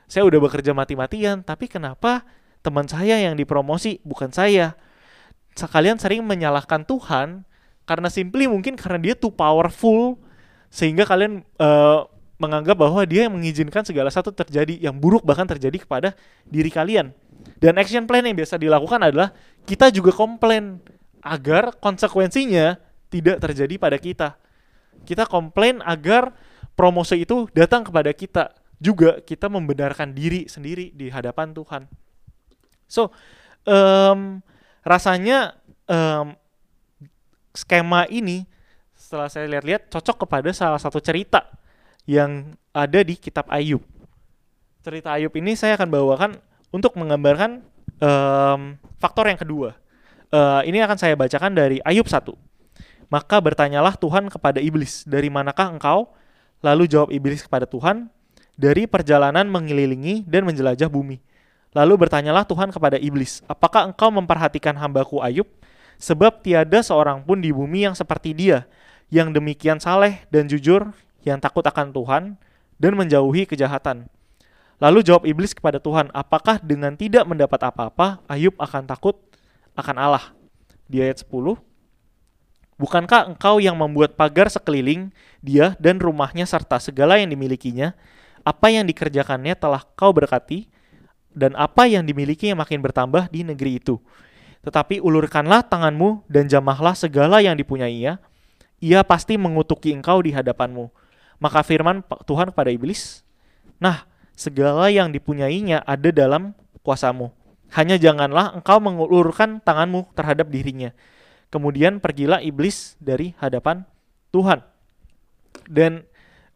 saya 0.06 0.22
udah 0.22 0.38
bekerja 0.38 0.70
mati-matian, 0.70 1.42
tapi 1.42 1.66
kenapa 1.66 2.22
teman 2.62 2.86
saya 2.86 3.18
yang 3.18 3.34
dipromosi 3.34 3.98
bukan 4.06 4.30
saya? 4.30 4.78
Kalian 5.56 5.98
sering 5.98 6.22
menyalahkan 6.22 6.86
Tuhan 6.86 7.42
karena 7.86 8.08
simply 8.10 8.46
mungkin 8.46 8.78
karena 8.78 8.98
dia 9.02 9.14
too 9.18 9.34
powerful 9.34 10.18
sehingga 10.70 11.06
kalian 11.06 11.42
uh, 11.58 12.06
menganggap 12.36 12.76
bahwa 12.76 13.02
dia 13.08 13.26
yang 13.26 13.34
mengizinkan 13.34 13.82
segala 13.82 14.12
satu 14.12 14.30
terjadi 14.30 14.76
yang 14.76 14.94
buruk 15.00 15.24
bahkan 15.24 15.48
terjadi 15.48 15.82
kepada 15.82 16.12
diri 16.46 16.68
kalian. 16.68 17.16
Dan 17.56 17.80
action 17.80 18.04
plan 18.04 18.26
yang 18.26 18.36
biasa 18.36 18.60
dilakukan 18.60 19.00
adalah 19.00 19.32
kita 19.64 19.88
juga 19.88 20.12
komplain 20.12 20.82
agar 21.24 21.74
konsekuensinya 21.80 22.76
tidak 23.08 23.40
terjadi 23.40 23.74
pada 23.80 23.96
kita. 23.96 24.28
Kita 25.08 25.24
komplain 25.24 25.80
agar 25.80 26.36
promosi 26.76 27.24
itu 27.24 27.48
datang 27.56 27.82
kepada 27.82 28.12
kita. 28.12 28.52
Juga 28.76 29.24
kita 29.24 29.48
membenarkan 29.48 30.12
diri 30.12 30.44
sendiri 30.46 30.92
di 30.92 31.08
hadapan 31.08 31.56
Tuhan. 31.56 31.88
So, 32.84 33.08
um, 33.64 34.44
rasanya 34.84 35.56
um, 35.88 36.36
skema 37.56 38.04
ini 38.12 38.44
setelah 38.92 39.32
saya 39.32 39.48
lihat-lihat 39.48 39.88
cocok 39.88 40.28
kepada 40.28 40.52
salah 40.52 40.76
satu 40.76 41.00
cerita 41.00 41.48
yang 42.04 42.54
ada 42.70 43.00
di 43.00 43.16
kitab 43.16 43.48
Ayub. 43.48 43.80
Cerita 44.84 45.16
Ayub 45.16 45.32
ini 45.34 45.56
saya 45.56 45.74
akan 45.74 45.88
bawakan 45.88 46.30
untuk 46.70 46.94
menggambarkan 47.00 47.64
um, 47.98 48.76
faktor 49.00 49.26
yang 49.32 49.40
kedua. 49.40 49.74
Uh, 50.28 50.60
ini 50.68 50.84
akan 50.84 51.00
saya 51.00 51.16
bacakan 51.16 51.56
dari 51.56 51.80
Ayub 51.82 52.06
1. 52.06 52.28
Maka 53.06 53.38
bertanyalah 53.38 53.94
Tuhan 53.94 54.26
kepada 54.26 54.58
iblis, 54.58 55.06
dari 55.06 55.30
manakah 55.30 55.70
engkau? 55.70 56.10
Lalu 56.66 56.90
jawab 56.90 57.14
iblis 57.14 57.46
kepada 57.46 57.62
Tuhan, 57.62 58.10
dari 58.58 58.90
perjalanan 58.90 59.46
mengelilingi 59.46 60.26
dan 60.26 60.42
menjelajah 60.42 60.90
bumi. 60.90 61.22
Lalu 61.70 62.08
bertanyalah 62.08 62.42
Tuhan 62.42 62.74
kepada 62.74 62.98
iblis, 62.98 63.44
apakah 63.46 63.86
engkau 63.86 64.10
memperhatikan 64.10 64.74
hambaku 64.74 65.22
Ayub? 65.22 65.46
Sebab 66.02 66.42
tiada 66.42 66.82
seorang 66.82 67.22
pun 67.22 67.38
di 67.38 67.54
bumi 67.54 67.86
yang 67.86 67.94
seperti 67.94 68.34
dia, 68.34 68.66
yang 69.14 69.30
demikian 69.30 69.78
saleh 69.78 70.26
dan 70.34 70.50
jujur, 70.50 70.90
yang 71.22 71.38
takut 71.38 71.62
akan 71.62 71.94
Tuhan 71.94 72.22
dan 72.82 72.92
menjauhi 72.98 73.46
kejahatan. 73.46 74.10
Lalu 74.82 75.06
jawab 75.06 75.24
iblis 75.24 75.54
kepada 75.54 75.78
Tuhan, 75.78 76.10
apakah 76.12 76.58
dengan 76.60 76.98
tidak 76.98 77.24
mendapat 77.24 77.62
apa-apa, 77.62 78.20
Ayub 78.26 78.58
akan 78.58 78.90
takut 78.90 79.16
akan 79.78 79.96
Allah? 79.96 80.24
Di 80.90 80.98
ayat 80.98 81.22
10, 81.22 81.30
Bukankah 82.76 83.32
engkau 83.32 83.56
yang 83.56 83.76
membuat 83.76 84.20
pagar 84.20 84.52
sekeliling 84.52 85.08
dia 85.40 85.72
dan 85.80 85.96
rumahnya 85.96 86.44
serta 86.44 86.76
segala 86.76 87.16
yang 87.16 87.32
dimilikinya? 87.32 87.96
Apa 88.44 88.68
yang 88.68 88.84
dikerjakannya 88.84 89.56
telah 89.56 89.82
kau 89.96 90.12
berkati, 90.12 90.68
dan 91.36 91.52
apa 91.56 91.84
yang 91.84 92.04
dimiliki 92.04 92.48
yang 92.48 92.60
makin 92.60 92.80
bertambah 92.80 93.28
di 93.28 93.44
negeri 93.44 93.80
itu. 93.80 94.00
Tetapi 94.64 95.04
ulurkanlah 95.04 95.64
tanganmu 95.68 96.24
dan 96.30 96.48
jamahlah 96.48 96.96
segala 96.96 97.44
yang 97.44 97.56
dipunyainya, 97.58 98.16
ia 98.80 99.00
pasti 99.04 99.36
mengutuki 99.36 99.92
engkau 99.92 100.24
di 100.24 100.32
hadapanmu 100.32 100.88
maka 101.38 101.60
firman 101.64 102.00
Tuhan 102.24 102.52
kepada 102.52 102.72
iblis, 102.72 103.24
"Nah, 103.76 104.08
segala 104.32 104.88
yang 104.88 105.12
dipunyainya 105.12 105.84
ada 105.84 106.08
dalam 106.12 106.56
kuasamu. 106.80 107.32
Hanya 107.74 108.00
janganlah 108.00 108.56
engkau 108.56 108.78
mengulurkan 108.80 109.60
tanganmu 109.60 110.12
terhadap 110.16 110.48
dirinya." 110.48 110.96
Kemudian 111.48 112.02
pergilah 112.02 112.42
iblis 112.42 112.98
dari 112.98 113.32
hadapan 113.38 113.86
Tuhan. 114.34 114.60
Dan 115.66 116.04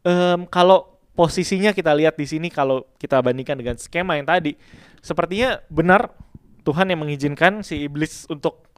um, 0.02 0.47
kalau 0.50 1.00
posisinya 1.14 1.70
kita 1.75 1.94
lihat 1.94 2.18
di 2.18 2.26
sini 2.26 2.49
kalau 2.50 2.87
kita 2.99 3.18
bandingkan 3.23 3.59
dengan 3.59 3.76
skema 3.78 4.18
yang 4.18 4.26
tadi, 4.26 4.59
sepertinya 5.00 5.62
benar 5.70 6.11
Tuhan 6.66 6.92
yang 6.92 7.00
mengizinkan 7.02 7.64
si 7.64 7.88
iblis 7.88 8.28
untuk 8.28 8.68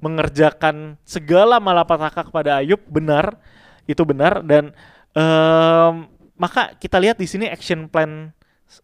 mengerjakan 0.00 0.96
segala 1.04 1.60
malapetaka 1.60 2.28
kepada 2.28 2.60
Ayub 2.60 2.80
benar 2.88 3.36
itu 3.84 4.00
benar 4.04 4.40
dan 4.44 4.72
Um, 5.10 6.06
maka 6.38 6.78
kita 6.78 7.02
lihat 7.02 7.18
di 7.18 7.26
sini 7.26 7.50
action 7.50 7.90
plan 7.90 8.30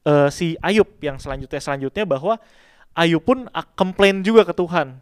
uh, 0.02 0.26
si 0.26 0.58
Ayub 0.58 0.98
yang 0.98 1.22
selanjutnya 1.22 1.62
selanjutnya 1.62 2.02
bahwa 2.02 2.42
Ayub 2.98 3.22
pun 3.22 3.46
komplain 3.78 4.26
juga 4.26 4.42
ke 4.42 4.56
Tuhan. 4.56 4.98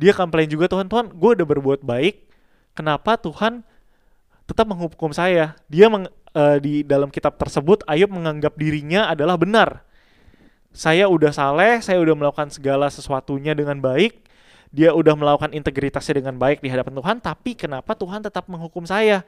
Dia 0.00 0.16
komplain 0.16 0.48
juga 0.48 0.64
Tuhan, 0.64 0.88
Tuhan, 0.88 1.12
gue 1.12 1.30
udah 1.36 1.46
berbuat 1.46 1.84
baik. 1.84 2.24
Kenapa 2.72 3.20
Tuhan 3.20 3.60
tetap 4.48 4.64
menghukum 4.64 5.12
saya? 5.12 5.52
Dia 5.68 5.92
meng, 5.92 6.08
uh, 6.32 6.56
di 6.56 6.80
dalam 6.80 7.12
kitab 7.12 7.36
tersebut 7.36 7.84
Ayub 7.84 8.08
menganggap 8.08 8.56
dirinya 8.56 9.12
adalah 9.12 9.36
benar. 9.36 9.84
Saya 10.72 11.04
udah 11.04 11.34
saleh, 11.36 11.84
saya 11.84 12.00
udah 12.00 12.16
melakukan 12.16 12.48
segala 12.48 12.88
sesuatunya 12.88 13.52
dengan 13.52 13.76
baik. 13.84 14.24
Dia 14.72 14.96
udah 14.96 15.12
melakukan 15.18 15.52
integritasnya 15.52 16.24
dengan 16.24 16.40
baik 16.40 16.64
di 16.64 16.72
hadapan 16.72 16.96
Tuhan, 16.96 17.16
tapi 17.20 17.58
kenapa 17.58 17.92
Tuhan 17.92 18.24
tetap 18.24 18.48
menghukum 18.48 18.88
saya? 18.88 19.26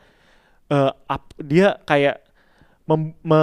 uh, 0.72 0.92
up, 1.08 1.24
dia 1.40 1.76
kayak 1.84 2.24
mem, 2.88 3.16
me, 3.20 3.42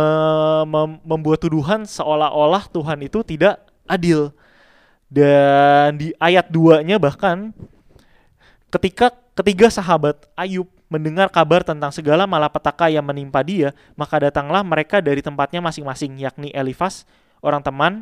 mem, 0.66 0.90
membuat 1.06 1.44
tuduhan 1.44 1.84
seolah-olah 1.86 2.70
Tuhan 2.74 3.00
itu 3.06 3.22
tidak 3.26 3.62
adil. 3.86 4.34
Dan 5.10 5.98
di 5.98 6.14
ayat 6.22 6.54
2-nya 6.54 7.02
bahkan 7.02 7.50
ketika 8.70 9.10
ketiga 9.34 9.74
sahabat 9.74 10.30
Ayub 10.38 10.70
mendengar 10.90 11.30
kabar 11.34 11.66
tentang 11.66 11.90
segala 11.90 12.30
malapetaka 12.30 12.90
yang 12.90 13.06
menimpa 13.06 13.42
dia, 13.42 13.74
maka 13.98 14.22
datanglah 14.22 14.62
mereka 14.62 15.02
dari 15.02 15.22
tempatnya 15.22 15.62
masing-masing, 15.62 16.18
yakni 16.18 16.50
Elifas, 16.54 17.06
orang 17.42 17.62
teman, 17.62 17.94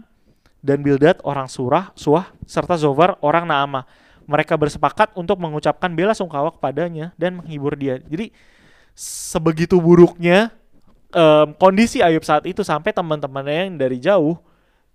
dan 0.63 0.83
Bildad, 0.83 1.19
orang 1.23 1.47
surah, 1.51 1.91
suah, 1.95 2.31
serta 2.47 2.79
Zovar, 2.79 3.19
orang 3.23 3.47
Naama. 3.47 3.87
Mereka 4.27 4.59
bersepakat 4.59 5.15
untuk 5.15 5.39
mengucapkan 5.39 5.87
bela 5.95 6.11
sungkawa 6.11 6.51
kepadanya 6.51 7.15
dan 7.15 7.39
menghibur 7.39 7.79
dia. 7.79 8.03
Jadi 8.03 8.35
sebegitu 8.91 9.79
buruknya 9.79 10.51
um, 11.15 11.55
kondisi 11.55 12.03
Ayub 12.03 12.23
saat 12.27 12.43
itu 12.43 12.59
sampai 12.59 12.91
teman-temannya 12.91 13.71
yang 13.71 13.77
dari 13.79 13.97
jauh 14.03 14.35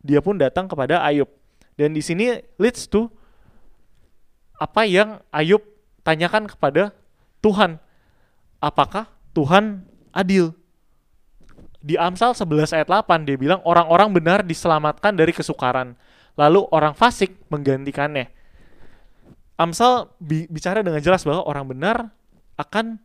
dia 0.02 0.20
pun 0.20 0.36
datang 0.36 0.68
kepada 0.68 1.00
Ayub 1.00 1.30
dan 1.78 1.96
di 1.96 2.02
sini 2.04 2.36
leads 2.60 2.86
to 2.88 3.08
apa 4.58 4.86
yang 4.86 5.18
Ayub 5.34 5.62
tanyakan 6.06 6.46
kepada 6.46 6.94
Tuhan 7.42 7.80
apakah 8.62 9.10
Tuhan 9.34 9.82
adil 10.14 10.54
di 11.82 11.98
Amsal 11.98 12.36
11 12.36 12.78
ayat 12.78 12.88
8 12.88 13.26
dia 13.26 13.34
bilang 13.34 13.58
orang-orang 13.66 14.14
benar 14.14 14.38
diselamatkan 14.46 15.18
dari 15.18 15.34
kesukaran 15.34 15.98
lalu 16.38 16.62
orang 16.70 16.94
fasik 16.94 17.34
menggantikannya 17.50 18.30
Amsal 19.62 20.10
bi 20.18 20.50
bicara 20.50 20.82
dengan 20.82 20.98
jelas 20.98 21.22
bahwa 21.22 21.46
orang 21.46 21.70
benar 21.70 21.96
akan 22.58 22.98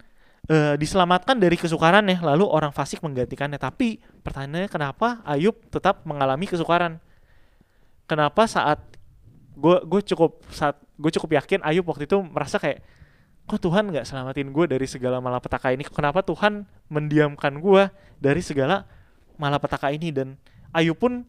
eh, 0.49 0.75
diselamatkan 0.79 1.37
dari 1.37 1.59
kesukarannya, 1.59 2.23
lalu 2.23 2.47
orang 2.47 2.71
fasik 2.71 3.03
menggantikannya. 3.03 3.59
Tapi 3.59 4.01
pertanyaannya 4.25 4.71
kenapa 4.71 5.21
Ayub 5.27 5.53
tetap 5.69 6.07
mengalami 6.07 6.47
kesukaran? 6.49 6.97
Kenapa 8.07 8.47
saat 8.47 8.79
gue 9.57 9.77
gue 9.83 10.01
cukup 10.13 10.39
saat 10.53 10.79
gue 10.95 11.11
cukup 11.11 11.43
yakin 11.43 11.59
Ayub 11.65 11.83
waktu 11.89 12.05
itu 12.05 12.17
merasa 12.23 12.61
kayak 12.61 12.85
kok 13.47 13.63
Tuhan 13.63 13.89
nggak 13.89 14.05
selamatin 14.05 14.51
gue 14.51 14.65
dari 14.67 14.87
segala 14.87 15.19
malapetaka 15.19 15.71
ini? 15.71 15.83
Kenapa 15.87 16.23
Tuhan 16.23 16.67
mendiamkan 16.91 17.59
gue 17.59 17.87
dari 18.19 18.43
segala 18.43 18.87
malapetaka 19.39 19.91
ini? 19.91 20.11
Dan 20.11 20.35
Ayub 20.75 20.99
pun 20.99 21.23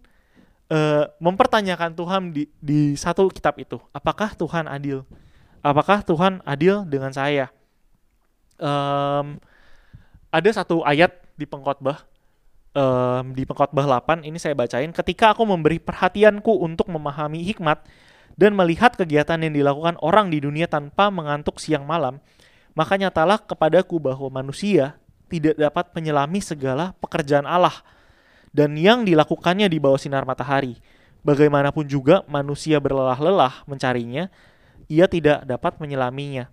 eh, 0.71 1.05
mempertanyakan 1.19 1.95
Tuhan 1.95 2.23
di 2.35 2.51
di 2.59 2.95
satu 2.99 3.31
kitab 3.31 3.59
itu, 3.59 3.79
apakah 3.95 4.35
Tuhan 4.35 4.67
adil? 4.67 5.07
Apakah 5.63 6.03
Tuhan 6.07 6.43
adil 6.47 6.87
dengan 6.87 7.11
saya? 7.11 7.51
Em, 8.59 9.39
ada 10.29 10.51
satu 10.51 10.83
ayat 10.83 11.15
di 11.39 11.47
pengkhotbah 11.47 12.03
em, 12.73 13.25
di 13.37 13.45
pengkhotbah 13.45 13.85
8 13.85 14.25
ini 14.25 14.37
saya 14.41 14.57
bacain 14.57 14.91
ketika 14.93 15.37
aku 15.37 15.45
memberi 15.45 15.79
perhatianku 15.79 16.51
untuk 16.61 16.89
memahami 16.89 17.45
hikmat 17.45 17.85
dan 18.39 18.55
melihat 18.55 18.95
kegiatan 18.95 19.39
yang 19.41 19.55
dilakukan 19.55 19.97
orang 20.01 20.31
di 20.33 20.43
dunia 20.43 20.67
tanpa 20.71 21.09
mengantuk 21.13 21.61
siang 21.61 21.85
malam 21.85 22.21
maka 22.79 22.95
nyatalah 22.95 23.43
kepadaku 23.43 23.99
bahwa 23.99 24.31
manusia 24.31 24.95
tidak 25.29 25.59
dapat 25.59 25.93
menyelami 25.93 26.41
segala 26.41 26.97
pekerjaan 27.03 27.45
Allah 27.45 27.75
dan 28.55 28.75
yang 28.79 29.05
dilakukannya 29.05 29.69
di 29.69 29.77
bawah 29.77 30.01
sinar 30.01 30.25
matahari. 30.25 30.81
Bagaimanapun 31.27 31.85
juga 31.85 32.25
manusia 32.31 32.81
berlelah-lelah 32.81 33.67
mencarinya 33.69 34.33
ia 34.89 35.07
tidak 35.07 35.45
dapat 35.45 35.77
menyelaminya. 35.79 36.49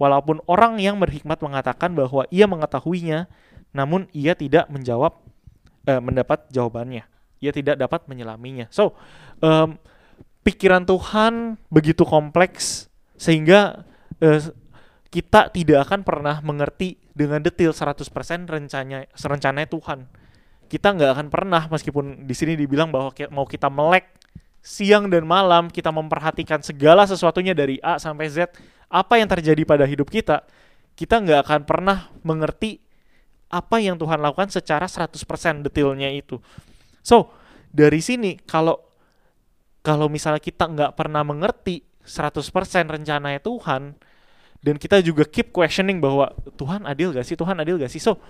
Walaupun 0.00 0.40
orang 0.48 0.80
yang 0.80 0.96
berhikmat 0.96 1.42
mengatakan 1.44 1.92
bahwa 1.92 2.24
ia 2.32 2.48
mengetahuinya, 2.48 3.28
namun 3.74 4.08
ia 4.16 4.32
tidak 4.32 4.70
menjawab, 4.72 5.20
eh, 5.90 5.98
mendapat 5.98 6.46
jawabannya. 6.54 7.02
Ia 7.42 7.50
tidak 7.50 7.80
dapat 7.80 8.06
menyelaminya. 8.06 8.70
So, 8.70 8.94
em, 9.42 9.74
pikiran 10.46 10.86
Tuhan 10.86 11.58
begitu 11.66 12.06
kompleks 12.06 12.86
sehingga 13.18 13.82
eh, 14.22 14.40
kita 15.10 15.50
tidak 15.50 15.90
akan 15.90 16.06
pernah 16.06 16.38
mengerti 16.40 16.94
dengan 17.10 17.42
detail 17.42 17.74
100% 17.74 18.46
rencana 18.46 19.04
rencana 19.10 19.66
Tuhan. 19.66 20.06
Kita 20.70 20.94
nggak 20.94 21.10
akan 21.18 21.26
pernah 21.34 21.66
meskipun 21.66 22.30
di 22.30 22.34
sini 22.38 22.54
dibilang 22.54 22.94
bahwa 22.94 23.10
mau 23.34 23.42
kita 23.42 23.66
melek 23.66 24.06
siang 24.62 25.10
dan 25.10 25.26
malam 25.26 25.72
kita 25.72 25.90
memperhatikan 25.90 26.62
segala 26.62 27.08
sesuatunya 27.08 27.56
dari 27.56 27.80
A 27.80 27.96
sampai 27.96 28.28
Z 28.28 28.54
apa 28.92 29.16
yang 29.16 29.26
terjadi 29.26 29.64
pada 29.64 29.88
hidup 29.88 30.12
kita 30.12 30.44
kita 31.00 31.16
nggak 31.16 31.40
akan 31.48 31.60
pernah 31.64 32.12
mengerti 32.20 32.84
apa 33.50 33.82
yang 33.82 33.98
Tuhan 33.98 34.22
lakukan 34.22 34.48
secara 34.48 34.86
100% 34.86 35.66
detailnya 35.66 36.08
itu. 36.14 36.38
So 37.02 37.34
dari 37.74 37.98
sini 37.98 38.38
kalau 38.46 38.78
kalau 39.82 40.06
misalnya 40.06 40.38
kita 40.38 40.70
nggak 40.70 40.92
pernah 40.94 41.26
mengerti 41.26 41.82
100% 42.06 42.46
rencananya 42.86 43.42
Tuhan 43.42 43.98
dan 44.60 44.74
kita 44.76 45.00
juga 45.00 45.24
keep 45.26 45.50
questioning 45.50 45.98
bahwa 45.98 46.30
Tuhan 46.56 46.84
adil 46.84 47.16
gak 47.16 47.24
sih? 47.24 47.36
Tuhan 47.36 47.56
adil 47.58 47.80
gak 47.80 47.92
sih? 47.92 48.00
So 48.00 48.20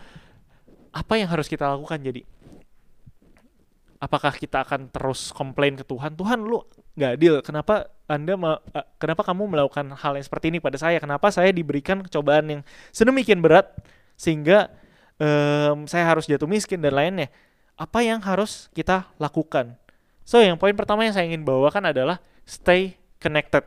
apa 0.90 1.18
yang 1.18 1.30
harus 1.30 1.46
kita 1.50 1.66
lakukan? 1.70 1.98
Jadi 1.98 2.22
apakah 4.00 4.32
kita 4.34 4.62
akan 4.64 4.88
terus 4.90 5.30
komplain 5.34 5.74
ke 5.74 5.84
Tuhan? 5.84 6.14
Tuhan 6.14 6.38
lu 6.42 6.62
nggak 6.96 7.12
adil. 7.18 7.34
Kenapa 7.44 7.90
anda 8.06 8.34
ma- 8.34 8.62
eh, 8.74 8.86
kenapa 8.98 9.22
kamu 9.22 9.46
melakukan 9.46 9.86
hal 9.94 10.18
yang 10.18 10.26
seperti 10.26 10.50
ini 10.54 10.58
pada 10.58 10.78
saya? 10.78 10.98
Kenapa 10.98 11.30
saya 11.30 11.50
diberikan 11.50 12.02
cobaan 12.06 12.46
yang 12.48 12.60
sedemikian 12.90 13.42
berat 13.42 13.70
sehingga 14.18 14.70
em, 15.20 15.84
saya 15.84 16.08
harus 16.08 16.24
jatuh 16.24 16.48
miskin 16.48 16.80
dan 16.80 16.96
lainnya. 16.96 17.28
Apa 17.76 18.00
yang 18.00 18.18
harus 18.24 18.72
kita 18.72 19.04
lakukan? 19.20 19.76
So 20.24 20.40
yang 20.40 20.56
poin 20.56 20.72
pertama 20.72 21.04
yang 21.04 21.12
saya 21.12 21.28
ingin 21.28 21.44
bawakan 21.44 21.92
adalah 21.92 22.18
stay 22.48 22.96
connected. 23.20 23.62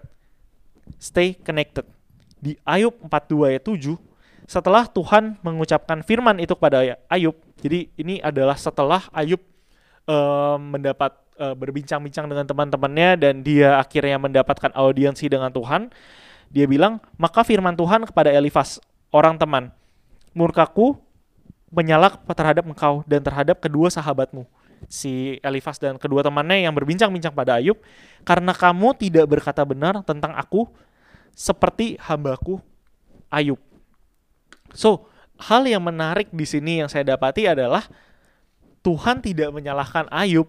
Stay 0.98 1.38
connected. 1.38 1.86
Di 2.42 2.58
Ayub 2.66 2.98
42 3.06 3.56
ayat 3.56 3.64
7 3.64 3.96
setelah 4.44 4.84
Tuhan 4.92 5.40
mengucapkan 5.40 6.04
firman 6.04 6.36
itu 6.36 6.52
kepada 6.52 7.00
Ayub 7.08 7.40
jadi 7.64 7.88
ini 7.96 8.20
adalah 8.20 8.60
setelah 8.60 9.08
Ayub 9.16 9.40
em, 10.04 10.60
mendapat 10.60 11.16
eh, 11.40 11.56
berbincang-bincang 11.56 12.28
dengan 12.28 12.44
teman-temannya 12.44 13.10
dan 13.16 13.40
dia 13.40 13.80
akhirnya 13.80 14.20
mendapatkan 14.20 14.76
audiensi 14.76 15.32
dengan 15.32 15.48
Tuhan. 15.48 15.88
Dia 16.54 16.68
bilang, 16.68 17.00
maka 17.18 17.42
firman 17.42 17.74
Tuhan 17.74 18.06
kepada 18.06 18.30
Elifas, 18.30 18.78
orang 19.10 19.40
teman, 19.40 19.74
murkaku 20.36 21.00
menyala 21.74 22.14
terhadap 22.14 22.64
engkau 22.70 23.02
dan 23.10 23.26
terhadap 23.26 23.58
kedua 23.58 23.90
sahabatmu. 23.90 24.46
Si 24.86 25.42
Elifas 25.42 25.82
dan 25.82 25.98
kedua 25.98 26.22
temannya 26.22 26.70
yang 26.70 26.76
berbincang-bincang 26.76 27.34
pada 27.34 27.58
Ayub, 27.58 27.80
karena 28.22 28.54
kamu 28.54 28.94
tidak 29.00 29.26
berkata 29.26 29.66
benar 29.66 30.06
tentang 30.06 30.38
aku 30.38 30.70
seperti 31.34 31.98
hambaku 31.98 32.62
Ayub. 33.34 33.58
So, 34.78 35.10
hal 35.42 35.66
yang 35.66 35.82
menarik 35.82 36.30
di 36.30 36.46
sini 36.46 36.86
yang 36.86 36.90
saya 36.92 37.02
dapati 37.02 37.50
adalah 37.50 37.90
Tuhan 38.86 39.24
tidak 39.24 39.50
menyalahkan 39.50 40.06
Ayub 40.14 40.46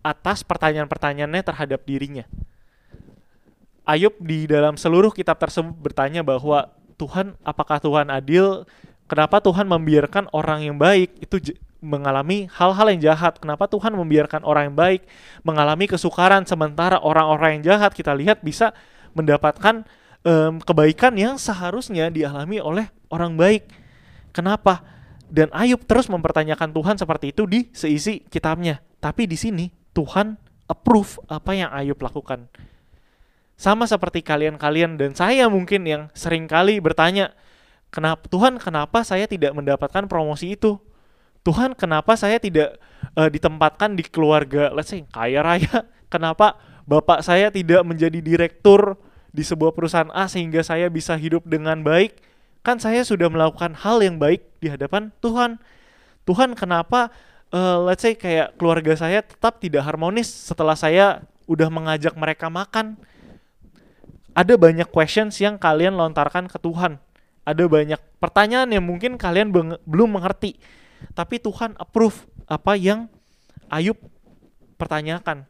atas 0.00 0.40
pertanyaan-pertanyaannya 0.40 1.42
terhadap 1.44 1.84
dirinya. 1.84 2.24
Ayub 3.84 4.14
di 4.22 4.46
dalam 4.46 4.78
seluruh 4.78 5.10
kitab 5.10 5.36
tersebut 5.36 5.74
bertanya 5.76 6.22
bahwa 6.22 6.70
Tuhan, 6.96 7.34
apakah 7.42 7.80
Tuhan 7.80 8.12
adil? 8.12 8.64
Kenapa 9.10 9.42
Tuhan 9.42 9.66
membiarkan 9.66 10.30
orang 10.30 10.70
yang 10.70 10.78
baik 10.78 11.18
itu 11.18 11.58
mengalami 11.82 12.46
hal-hal 12.46 12.94
yang 12.94 13.10
jahat? 13.10 13.42
Kenapa 13.42 13.66
Tuhan 13.66 13.90
membiarkan 13.98 14.46
orang 14.46 14.70
yang 14.70 14.76
baik 14.78 15.02
mengalami 15.42 15.90
kesukaran 15.90 16.46
sementara 16.46 17.02
orang-orang 17.02 17.58
yang 17.58 17.74
jahat 17.74 17.90
kita 17.90 18.14
lihat 18.14 18.38
bisa 18.46 18.70
mendapatkan 19.18 19.82
em, 20.22 20.62
kebaikan 20.62 21.18
yang 21.18 21.34
seharusnya 21.42 22.06
dialami 22.06 22.62
oleh 22.62 22.86
orang 23.10 23.34
baik? 23.34 23.66
Kenapa? 24.30 24.86
Dan 25.26 25.50
Ayub 25.50 25.82
terus 25.90 26.06
mempertanyakan 26.06 26.70
Tuhan 26.70 26.94
seperti 26.94 27.34
itu 27.34 27.50
di 27.50 27.66
seisi 27.74 28.22
kitabnya. 28.30 28.78
Tapi 29.02 29.26
di 29.26 29.34
sini 29.34 29.74
Tuhan 29.90 30.38
approve 30.70 31.18
apa 31.26 31.50
yang 31.58 31.74
Ayub 31.74 31.98
lakukan. 31.98 32.46
Sama 33.58 33.90
seperti 33.90 34.22
kalian-kalian 34.22 35.02
dan 35.02 35.18
saya 35.18 35.50
mungkin 35.50 35.82
yang 35.82 36.02
sering 36.14 36.46
kali 36.46 36.78
bertanya, 36.78 37.34
kenapa 37.90 38.26
Tuhan 38.26 38.56
kenapa 38.56 39.02
saya 39.04 39.26
tidak 39.26 39.54
mendapatkan 39.54 40.06
promosi 40.06 40.56
itu? 40.56 40.78
Tuhan 41.44 41.76
kenapa 41.76 42.16
saya 42.16 42.36
tidak 42.40 42.80
eh, 43.16 43.30
ditempatkan 43.30 43.96
di 43.96 44.04
keluarga 44.06 44.70
let's 44.72 44.90
say 44.90 45.04
kaya 45.10 45.44
raya? 45.44 45.86
Kenapa 46.10 46.58
bapak 46.90 47.22
saya 47.22 47.54
tidak 47.54 47.86
menjadi 47.86 48.18
direktur 48.18 48.98
di 49.30 49.46
sebuah 49.46 49.70
perusahaan 49.70 50.10
A 50.10 50.26
sehingga 50.26 50.58
saya 50.58 50.90
bisa 50.90 51.14
hidup 51.14 51.46
dengan 51.46 51.86
baik? 51.86 52.18
Kan 52.66 52.82
saya 52.82 53.06
sudah 53.06 53.30
melakukan 53.30 53.78
hal 53.78 54.02
yang 54.02 54.18
baik 54.18 54.42
di 54.58 54.74
hadapan 54.74 55.14
Tuhan. 55.22 55.62
Tuhan 56.26 56.58
kenapa 56.58 57.14
eh, 57.54 57.78
let's 57.86 58.02
say 58.02 58.18
kayak 58.18 58.58
keluarga 58.58 58.98
saya 58.98 59.22
tetap 59.22 59.62
tidak 59.62 59.86
harmonis 59.86 60.26
setelah 60.26 60.74
saya 60.74 61.22
udah 61.46 61.70
mengajak 61.70 62.18
mereka 62.18 62.50
makan? 62.50 62.98
ada 64.34 64.54
banyak 64.54 64.88
questions 64.90 65.38
yang 65.42 65.58
kalian 65.58 65.94
lontarkan 65.98 66.46
ke 66.46 66.58
Tuhan. 66.60 66.98
Ada 67.44 67.64
banyak 67.66 68.00
pertanyaan 68.20 68.68
yang 68.70 68.84
mungkin 68.84 69.16
kalian 69.16 69.50
belum 69.84 70.08
mengerti. 70.20 70.60
Tapi 71.16 71.40
Tuhan 71.40 71.74
approve 71.80 72.28
apa 72.44 72.76
yang 72.76 73.08
Ayub 73.72 73.96
pertanyakan. 74.76 75.46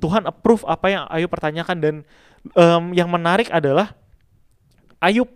Tuhan 0.00 0.28
approve 0.28 0.64
apa 0.68 0.86
yang 0.90 1.04
Ayub 1.08 1.30
pertanyakan 1.30 1.76
dan 1.80 1.94
em, 2.56 2.84
yang 2.96 3.08
menarik 3.08 3.48
adalah 3.48 3.96
Ayub 5.00 5.28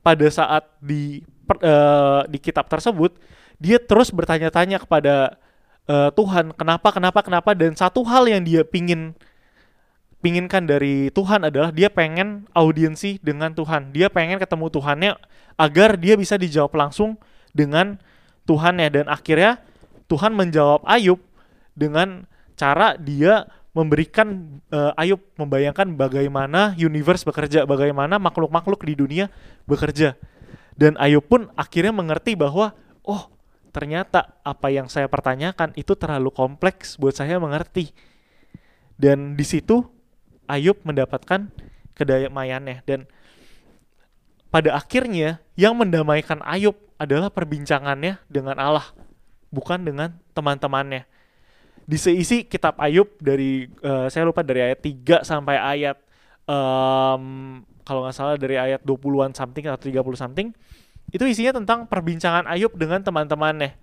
pada 0.00 0.26
saat 0.32 0.64
di 0.80 1.20
per- 1.44 1.60
eh, 1.60 2.20
di 2.32 2.38
kitab 2.40 2.68
tersebut 2.70 3.16
dia 3.60 3.76
terus 3.76 4.08
bertanya-tanya 4.08 4.80
kepada 4.80 5.36
eh, 5.84 6.10
Tuhan 6.16 6.56
kenapa 6.56 6.88
kenapa 6.94 7.20
kenapa 7.20 7.50
dan 7.52 7.76
satu 7.76 8.00
hal 8.08 8.24
yang 8.24 8.40
dia 8.40 8.64
pingin 8.64 9.12
pinginkan 10.20 10.68
dari 10.68 11.08
Tuhan 11.10 11.48
adalah 11.48 11.72
dia 11.72 11.88
pengen 11.88 12.46
audiensi 12.52 13.18
dengan 13.24 13.56
Tuhan. 13.56 13.90
Dia 13.96 14.12
pengen 14.12 14.36
ketemu 14.36 14.68
Tuhannya 14.68 15.12
agar 15.56 15.96
dia 15.96 16.14
bisa 16.14 16.36
dijawab 16.36 16.72
langsung 16.76 17.16
dengan 17.56 17.98
Tuhannya 18.44 18.88
dan 18.92 19.06
akhirnya 19.08 19.60
Tuhan 20.06 20.36
menjawab 20.36 20.84
Ayub 20.86 21.20
dengan 21.72 22.28
cara 22.54 22.96
dia 23.00 23.48
memberikan 23.70 24.60
eh, 24.68 25.00
Ayub 25.00 25.22
membayangkan 25.38 25.94
bagaimana 25.94 26.74
universe 26.76 27.22
bekerja, 27.24 27.64
bagaimana 27.64 28.20
makhluk-makhluk 28.20 28.82
di 28.84 28.94
dunia 28.98 29.26
bekerja. 29.64 30.18
Dan 30.76 30.96
Ayub 31.00 31.24
pun 31.24 31.48
akhirnya 31.56 31.92
mengerti 31.92 32.34
bahwa 32.36 32.72
oh, 33.06 33.30
ternyata 33.70 34.36
apa 34.42 34.68
yang 34.68 34.90
saya 34.90 35.06
pertanyakan 35.06 35.70
itu 35.78 35.94
terlalu 35.94 36.34
kompleks 36.34 36.98
buat 36.98 37.14
saya 37.14 37.38
mengerti. 37.38 37.94
Dan 39.00 39.38
di 39.38 39.46
situ 39.46 39.99
Ayub 40.50 40.82
mendapatkan 40.82 41.46
kedamaiannya 41.94 42.82
dan 42.82 43.06
pada 44.50 44.74
akhirnya 44.74 45.38
yang 45.54 45.78
mendamaikan 45.78 46.42
Ayub 46.42 46.74
adalah 46.98 47.30
perbincangannya 47.30 48.18
dengan 48.26 48.58
Allah, 48.58 48.90
bukan 49.54 49.78
dengan 49.80 50.18
teman-temannya. 50.34 51.06
Di 51.86 51.96
seisi 51.96 52.44
kitab 52.44 52.76
Ayub 52.82 53.08
dari 53.22 53.70
uh, 53.86 54.10
saya 54.10 54.26
lupa 54.26 54.42
dari 54.42 54.60
ayat 54.62 54.82
3 54.82 55.22
sampai 55.22 55.56
ayat 55.56 55.96
um, 56.50 57.62
kalau 57.86 58.06
nggak 58.06 58.14
salah 58.14 58.36
dari 58.36 58.58
ayat 58.58 58.82
20-an 58.82 59.32
something 59.34 59.66
atau 59.66 59.80
30 59.80 60.02
something 60.18 60.50
itu 61.10 61.24
isinya 61.26 61.58
tentang 61.58 61.86
perbincangan 61.90 62.46
Ayub 62.46 62.74
dengan 62.78 63.02
teman-temannya. 63.02 63.74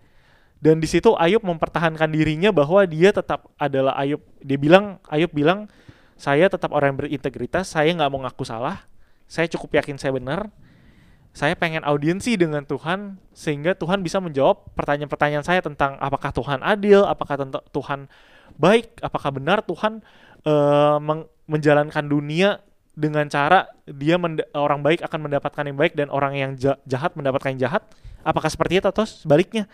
Dan 0.58 0.82
di 0.82 0.88
situ 0.90 1.14
Ayub 1.16 1.44
mempertahankan 1.46 2.10
dirinya 2.10 2.50
bahwa 2.50 2.82
dia 2.88 3.14
tetap 3.14 3.52
adalah 3.62 3.94
Ayub. 4.00 4.24
Dia 4.42 4.58
bilang 4.58 4.98
Ayub 5.08 5.30
bilang 5.30 5.70
saya 6.18 6.50
tetap 6.50 6.74
orang 6.74 6.94
yang 6.94 7.00
berintegritas, 7.06 7.70
saya 7.70 7.94
nggak 7.94 8.10
mau 8.10 8.26
ngaku 8.26 8.44
salah, 8.44 8.84
saya 9.30 9.46
cukup 9.48 9.78
yakin 9.78 10.02
saya 10.02 10.12
benar. 10.18 10.50
Saya 11.38 11.54
pengen 11.54 11.86
audiensi 11.86 12.34
dengan 12.34 12.66
Tuhan 12.66 13.22
sehingga 13.30 13.78
Tuhan 13.78 14.02
bisa 14.02 14.18
menjawab 14.18 14.74
pertanyaan-pertanyaan 14.74 15.46
saya 15.46 15.62
tentang 15.62 15.94
apakah 16.02 16.34
Tuhan 16.34 16.66
adil, 16.66 17.06
apakah 17.06 17.38
Tuhan 17.70 18.10
baik, 18.58 19.06
apakah 19.06 19.30
benar 19.38 19.62
Tuhan 19.62 20.02
uh, 20.50 20.98
menjalankan 21.46 22.10
dunia 22.10 22.66
dengan 22.98 23.30
cara 23.30 23.70
dia 23.86 24.18
orang 24.58 24.82
baik 24.82 25.06
akan 25.06 25.30
mendapatkan 25.30 25.62
yang 25.62 25.78
baik 25.78 25.94
dan 25.94 26.10
orang 26.10 26.34
yang 26.34 26.52
jahat 26.90 27.14
mendapatkan 27.14 27.54
yang 27.54 27.70
jahat. 27.70 27.86
Apakah 28.26 28.50
seperti 28.50 28.82
itu 28.82 28.90
atau 28.90 29.06
sebaliknya? 29.06 29.70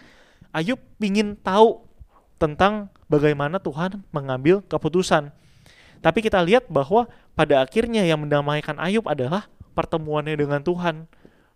Ayub 0.52 0.84
ingin 1.00 1.40
tahu 1.40 1.88
tentang 2.36 2.92
bagaimana 3.08 3.64
Tuhan 3.64 4.04
mengambil 4.12 4.60
keputusan. 4.68 5.32
Tapi 6.04 6.20
kita 6.20 6.44
lihat 6.44 6.68
bahwa 6.68 7.08
pada 7.32 7.64
akhirnya 7.64 8.04
yang 8.04 8.28
mendamaikan 8.28 8.76
Ayub 8.76 9.08
adalah 9.08 9.48
pertemuannya 9.72 10.36
dengan 10.36 10.60
Tuhan, 10.60 11.08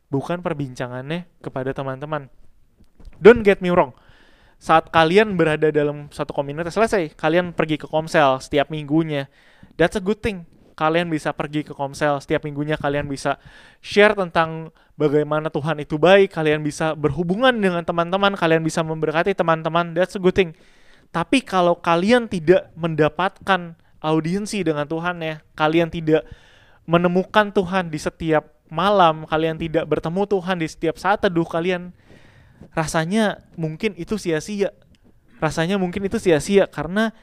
bukan 0.07 0.39
perbincangannya 0.39 1.27
kepada 1.43 1.75
teman-teman. 1.75 2.31
Don't 3.19 3.43
get 3.43 3.60
me 3.60 3.69
wrong. 3.75 3.91
Saat 4.57 4.89
kalian 4.89 5.38
berada 5.38 5.69
dalam 5.69 6.10
satu 6.10 6.33
komunitas, 6.33 6.73
selesai, 6.73 7.13
kalian 7.13 7.53
pergi 7.53 7.77
ke 7.77 7.86
komsel 7.86 8.41
setiap 8.41 8.73
minggunya. 8.73 9.29
That's 9.75 9.99
a 9.99 10.01
good 10.01 10.23
thing. 10.23 10.49
Kalian 10.77 11.10
bisa 11.12 11.33
pergi 11.33 11.62
ke 11.67 11.75
komsel 11.75 12.17
setiap 12.23 12.45
minggunya, 12.47 12.77
kalian 12.79 13.05
bisa 13.05 13.41
share 13.83 14.15
tentang 14.15 14.73
bagaimana 14.97 15.49
Tuhan 15.51 15.81
itu 15.81 15.99
baik, 15.99 16.33
kalian 16.33 16.62
bisa 16.65 16.93
berhubungan 16.97 17.53
dengan 17.53 17.86
teman-teman, 17.86 18.33
kalian 18.33 18.63
bisa 18.63 18.81
memberkati 18.81 19.36
teman-teman. 19.36 19.93
That's 19.93 20.17
a 20.17 20.21
good 20.21 20.38
thing. 20.38 20.55
Tapi 21.10 21.41
kalau 21.45 21.77
kalian 21.77 22.29
tidak 22.29 22.69
mendapatkan 22.77 23.77
audiensi 24.01 24.62
dengan 24.63 24.86
Tuhan 24.86 25.21
ya. 25.21 25.41
Kalian 25.57 25.89
tidak 25.91 26.25
menemukan 26.88 27.51
Tuhan 27.51 27.91
di 27.91 27.99
setiap 27.99 28.57
malam, 28.67 29.23
kalian 29.27 29.60
tidak 29.60 29.88
bertemu 29.88 30.23
Tuhan 30.27 30.57
di 30.60 30.67
setiap 30.67 30.95
saat 30.99 31.23
teduh 31.23 31.47
kalian. 31.47 31.91
Rasanya 32.73 33.43
mungkin 33.55 33.93
itu 33.99 34.17
sia-sia. 34.17 34.73
Rasanya 35.38 35.77
mungkin 35.77 36.01
itu 36.10 36.17
sia-sia 36.17 36.65
karena 36.65 37.13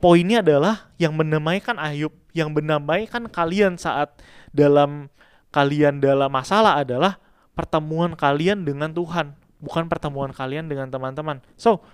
poinnya 0.00 0.40
adalah 0.40 0.88
yang 0.96 1.12
mendamaikan 1.12 1.76
Ayub, 1.76 2.14
yang 2.32 2.54
mendamaikan 2.56 3.28
kalian 3.28 3.76
saat 3.76 4.16
dalam 4.56 5.12
kalian 5.52 6.00
dalam 6.00 6.32
masalah 6.32 6.80
adalah 6.80 7.20
pertemuan 7.52 8.16
kalian 8.16 8.64
dengan 8.64 8.88
Tuhan, 8.96 9.36
bukan 9.60 9.84
pertemuan 9.92 10.32
kalian 10.32 10.64
dengan 10.64 10.88
teman-teman. 10.88 11.44
So, 11.60 11.84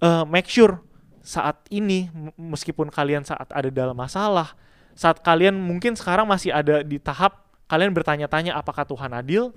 uh, 0.00 0.24
make 0.24 0.48
sure 0.48 0.80
saat 1.26 1.58
ini 1.74 2.06
meskipun 2.38 2.86
kalian 2.86 3.26
saat 3.26 3.50
ada 3.50 3.66
dalam 3.66 3.98
masalah, 3.98 4.54
saat 4.94 5.18
kalian 5.26 5.58
mungkin 5.58 5.98
sekarang 5.98 6.22
masih 6.22 6.54
ada 6.54 6.86
di 6.86 7.02
tahap 7.02 7.50
kalian 7.66 7.90
bertanya-tanya 7.90 8.54
apakah 8.54 8.86
Tuhan 8.86 9.10
adil? 9.10 9.50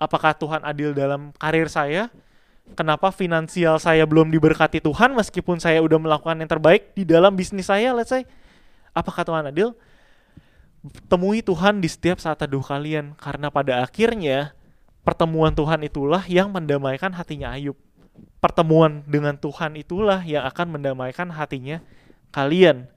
Apakah 0.00 0.32
Tuhan 0.32 0.64
adil 0.64 0.96
dalam 0.96 1.36
karir 1.36 1.68
saya? 1.68 2.08
Kenapa 2.72 3.12
finansial 3.12 3.76
saya 3.76 4.08
belum 4.08 4.32
diberkati 4.32 4.80
Tuhan 4.80 5.12
meskipun 5.12 5.60
saya 5.60 5.84
udah 5.84 6.00
melakukan 6.00 6.40
yang 6.40 6.48
terbaik 6.48 6.96
di 6.96 7.04
dalam 7.04 7.36
bisnis 7.36 7.68
saya, 7.68 7.92
let's 7.92 8.08
say? 8.08 8.24
Apakah 8.96 9.28
Tuhan 9.28 9.44
adil? 9.52 9.76
Temui 11.12 11.44
Tuhan 11.44 11.84
di 11.84 11.88
setiap 11.92 12.16
saat 12.16 12.40
teduh 12.40 12.64
kalian 12.64 13.12
karena 13.20 13.52
pada 13.52 13.84
akhirnya 13.84 14.56
pertemuan 15.04 15.52
Tuhan 15.52 15.84
itulah 15.84 16.24
yang 16.24 16.48
mendamaikan 16.48 17.12
hatinya 17.12 17.52
Ayub 17.52 17.76
pertemuan 18.44 19.00
dengan 19.08 19.32
Tuhan 19.40 19.72
itulah 19.80 20.20
yang 20.20 20.44
akan 20.44 20.76
mendamaikan 20.76 21.32
hatinya 21.32 21.80
kalian. 22.28 22.92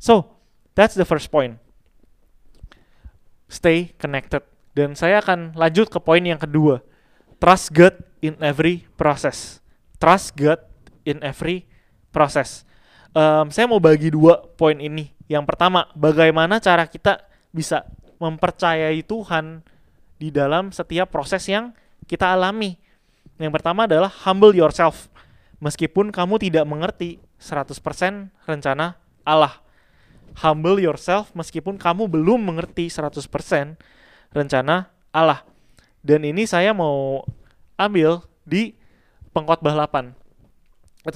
So, 0.00 0.40
that's 0.72 0.96
the 0.96 1.04
first 1.04 1.28
point. 1.28 1.60
Stay 3.52 3.92
connected. 4.00 4.40
Dan 4.72 4.96
saya 4.96 5.20
akan 5.20 5.52
lanjut 5.52 5.92
ke 5.92 6.00
poin 6.00 6.24
yang 6.24 6.40
kedua. 6.40 6.80
Trust 7.36 7.76
God 7.76 7.92
in 8.24 8.40
every 8.40 8.88
process. 8.96 9.60
Trust 10.00 10.32
God 10.32 10.64
in 11.04 11.20
every 11.20 11.68
process. 12.08 12.64
Um, 13.12 13.52
saya 13.52 13.68
mau 13.68 13.76
bagi 13.76 14.08
dua 14.08 14.48
poin 14.56 14.80
ini. 14.80 15.12
Yang 15.28 15.44
pertama, 15.44 15.92
bagaimana 15.92 16.56
cara 16.56 16.88
kita 16.88 17.20
bisa 17.52 17.84
mempercayai 18.16 19.04
Tuhan 19.04 19.60
di 20.16 20.32
dalam 20.32 20.72
setiap 20.72 21.12
proses 21.12 21.44
yang 21.44 21.76
kita 22.08 22.32
alami 22.32 22.80
yang 23.36 23.52
pertama 23.52 23.84
adalah 23.84 24.08
humble 24.24 24.56
yourself. 24.56 25.12
Meskipun 25.60 26.12
kamu 26.12 26.36
tidak 26.40 26.64
mengerti 26.68 27.20
100% 27.40 27.72
rencana 28.44 29.00
Allah. 29.24 29.60
Humble 30.36 30.76
yourself 30.80 31.32
meskipun 31.32 31.80
kamu 31.80 32.12
belum 32.12 32.44
mengerti 32.44 32.92
100% 32.92 33.24
rencana 34.36 34.92
Allah. 35.12 35.40
Dan 36.04 36.28
ini 36.28 36.44
saya 36.44 36.76
mau 36.76 37.24
ambil 37.80 38.20
di 38.44 38.76
Pengkhotbah 39.32 39.72
8. 39.72 40.12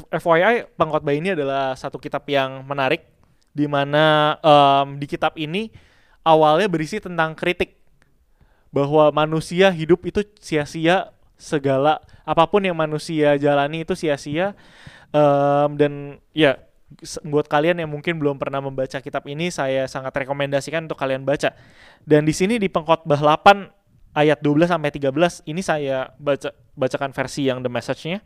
FYI, 0.08 0.72
Pengkhotbah 0.72 1.12
ini 1.12 1.36
adalah 1.36 1.76
satu 1.76 2.00
kitab 2.00 2.24
yang 2.28 2.64
menarik 2.64 3.04
di 3.50 3.66
mana 3.66 4.38
um, 4.40 4.96
di 4.96 5.06
kitab 5.10 5.34
ini 5.34 5.74
awalnya 6.22 6.70
berisi 6.70 7.02
tentang 7.02 7.34
kritik 7.34 7.74
bahwa 8.70 9.10
manusia 9.10 9.74
hidup 9.74 10.06
itu 10.06 10.22
sia-sia 10.38 11.10
segala 11.40 12.04
apa 12.28 12.44
pun 12.44 12.60
yang 12.60 12.76
manusia 12.76 13.40
jalani 13.40 13.82
itu 13.82 13.96
sia-sia. 13.96 14.52
Um, 15.10 15.74
dan 15.80 15.92
ya 16.36 16.60
buat 17.24 17.48
kalian 17.48 17.80
yang 17.80 17.90
mungkin 17.90 18.20
belum 18.20 18.36
pernah 18.36 18.60
membaca 18.60 19.00
kitab 19.00 19.24
ini 19.26 19.48
saya 19.48 19.88
sangat 19.88 20.12
rekomendasikan 20.12 20.84
untuk 20.84 21.00
kalian 21.00 21.24
baca. 21.24 21.56
Dan 22.04 22.28
di 22.28 22.36
sini 22.36 22.60
di 22.60 22.68
pengkhotbah 22.68 23.18
8 23.18 24.14
ayat 24.14 24.38
12 24.44 24.70
sampai 24.70 24.90
13 24.92 25.48
ini 25.48 25.62
saya 25.64 26.12
baca 26.20 26.52
bacakan 26.76 27.10
versi 27.16 27.48
yang 27.48 27.64
the 27.64 27.72
message-nya. 27.72 28.20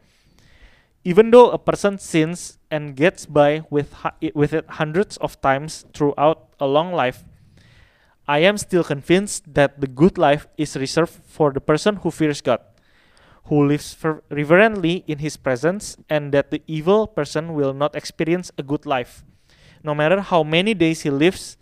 Even 1.04 1.28
though 1.28 1.52
a 1.52 1.60
person 1.60 2.00
sins 2.00 2.56
and 2.72 2.96
gets 2.96 3.28
by 3.28 3.60
with 3.68 3.92
with 4.32 4.56
it 4.56 4.64
hundreds 4.80 5.20
of 5.20 5.36
times 5.44 5.84
throughout 5.92 6.48
a 6.56 6.64
long 6.64 6.96
life 6.96 7.28
I 8.24 8.40
am 8.40 8.56
still 8.56 8.80
convinced 8.80 9.52
that 9.52 9.84
the 9.84 9.86
good 9.86 10.16
life 10.16 10.48
is 10.56 10.80
reserved 10.80 11.12
for 11.28 11.52
the 11.52 11.60
person 11.60 12.00
who 12.00 12.08
fears 12.08 12.40
God 12.40 12.64
who 13.46 13.66
lives 13.66 13.96
reverently 14.30 15.04
in 15.06 15.18
his 15.18 15.36
presence, 15.36 15.96
and 16.08 16.32
that 16.32 16.50
the 16.50 16.62
evil 16.66 17.06
person 17.06 17.54
will 17.54 17.74
not 17.74 17.94
experience 17.94 18.50
a 18.56 18.62
good 18.62 18.86
life. 18.86 19.22
No 19.82 19.94
matter 19.94 20.20
how 20.20 20.42
many 20.42 20.72
days 20.72 21.02
he 21.02 21.10
lives, 21.10 21.56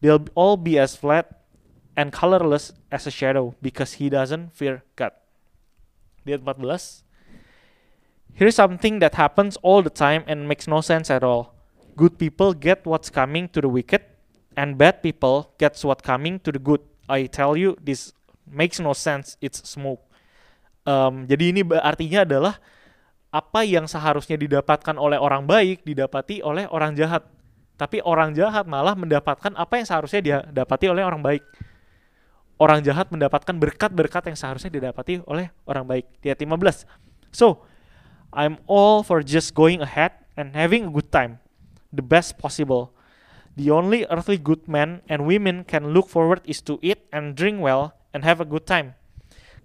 they'll 0.00 0.24
all 0.34 0.56
be 0.56 0.78
as 0.78 0.94
flat 0.94 1.42
and 1.96 2.12
colorless 2.12 2.72
as 2.92 3.06
a 3.06 3.10
shadow 3.10 3.54
because 3.60 3.94
he 3.94 4.08
doesn't 4.08 4.54
fear 4.54 4.84
God. 4.94 5.12
Di 6.24 6.36
14. 6.36 6.78
Here's 8.32 8.54
something 8.54 8.98
that 9.00 9.14
happens 9.14 9.56
all 9.62 9.82
the 9.82 9.90
time 9.90 10.22
and 10.26 10.46
makes 10.46 10.68
no 10.68 10.80
sense 10.80 11.10
at 11.10 11.24
all. 11.24 11.54
Good 11.96 12.18
people 12.18 12.52
get 12.52 12.84
what's 12.84 13.08
coming 13.08 13.48
to 13.48 13.60
the 13.62 13.68
wicked, 13.68 14.02
and 14.56 14.76
bad 14.76 15.02
people 15.02 15.54
gets 15.58 15.82
what's 15.82 16.02
coming 16.02 16.38
to 16.40 16.52
the 16.52 16.58
good. 16.58 16.82
I 17.08 17.26
tell 17.26 17.56
you, 17.56 17.76
this 17.82 18.12
makes 18.46 18.78
no 18.78 18.92
sense. 18.92 19.38
It's 19.40 19.66
smoke. 19.68 20.05
Um, 20.86 21.26
jadi 21.26 21.50
ini 21.50 21.66
artinya 21.82 22.22
adalah 22.22 22.62
apa 23.34 23.66
yang 23.66 23.90
seharusnya 23.90 24.38
didapatkan 24.38 24.94
oleh 24.94 25.18
orang 25.18 25.42
baik 25.42 25.82
didapati 25.82 26.46
oleh 26.46 26.70
orang 26.70 26.94
jahat. 26.94 27.26
Tapi 27.76 28.00
orang 28.06 28.32
jahat 28.32 28.64
malah 28.64 28.96
mendapatkan 28.96 29.52
apa 29.52 29.82
yang 29.82 29.84
seharusnya 29.84 30.20
dia 30.22 30.38
dapati 30.48 30.86
oleh 30.88 31.02
orang 31.02 31.20
baik. 31.20 31.42
Orang 32.56 32.80
jahat 32.80 33.12
mendapatkan 33.12 33.52
berkat-berkat 33.52 34.32
yang 34.32 34.38
seharusnya 34.38 34.72
didapati 34.72 35.20
oleh 35.28 35.52
orang 35.68 35.84
baik. 35.84 36.08
Di 36.24 36.32
ayat 36.32 36.40
15. 36.40 36.88
So, 37.34 37.68
I'm 38.32 38.56
all 38.64 39.04
for 39.04 39.20
just 39.20 39.52
going 39.52 39.84
ahead 39.84 40.16
and 40.40 40.56
having 40.56 40.88
a 40.88 40.92
good 40.94 41.12
time. 41.12 41.42
The 41.92 42.00
best 42.00 42.40
possible. 42.40 42.96
The 43.60 43.68
only 43.68 44.08
earthly 44.08 44.40
good 44.40 44.64
men 44.64 45.04
and 45.04 45.28
women 45.28 45.68
can 45.68 45.92
look 45.92 46.08
forward 46.08 46.40
is 46.48 46.64
to 46.64 46.80
eat 46.80 47.04
and 47.12 47.36
drink 47.36 47.60
well 47.60 47.92
and 48.16 48.24
have 48.24 48.40
a 48.40 48.48
good 48.48 48.64
time 48.64 48.96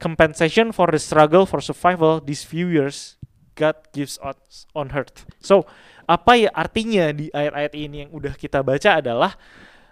compensation 0.01 0.73
for 0.73 0.89
the 0.89 0.97
struggle 0.97 1.45
for 1.45 1.61
survival 1.61 2.17
these 2.17 2.41
few 2.41 2.65
years 2.65 3.21
God 3.53 3.77
gives 3.93 4.17
us 4.25 4.65
on 4.73 4.89
earth. 4.95 5.27
So, 5.37 5.69
apa 6.09 6.33
ya 6.39 6.49
artinya 6.49 7.13
di 7.13 7.29
ayat-ayat 7.29 7.73
ini 7.77 8.07
yang 8.07 8.11
udah 8.11 8.33
kita 8.33 8.65
baca 8.65 8.97
adalah 8.97 9.37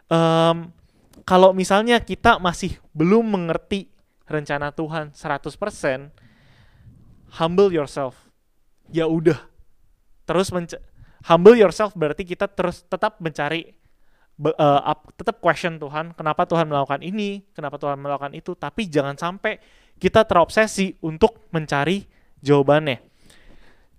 um, 0.09 0.73
kalau 1.27 1.53
misalnya 1.53 2.01
kita 2.01 2.41
masih 2.41 2.81
belum 2.97 3.29
mengerti 3.29 3.91
rencana 4.25 4.73
Tuhan 4.73 5.13
100%, 5.13 6.09
humble 7.37 7.69
yourself. 7.69 8.17
Ya 8.89 9.05
udah. 9.05 9.37
Terus 10.25 10.49
humble 11.29 11.57
yourself 11.57 11.93
berarti 11.93 12.25
kita 12.25 12.49
terus 12.49 12.81
tetap 12.89 13.21
mencari 13.21 13.77
uh, 14.39 14.95
tetap 15.19 15.43
question 15.43 15.75
Tuhan, 15.77 16.15
kenapa 16.15 16.47
Tuhan 16.47 16.71
melakukan 16.71 17.03
ini, 17.03 17.43
kenapa 17.51 17.75
Tuhan 17.75 17.99
melakukan 17.99 18.31
itu, 18.31 18.55
tapi 18.55 18.87
jangan 18.87 19.19
sampai 19.19 19.59
kita 19.99 20.23
terobsesi 20.23 20.95
untuk 21.03 21.51
mencari 21.51 22.07
jawabannya. 22.39 23.03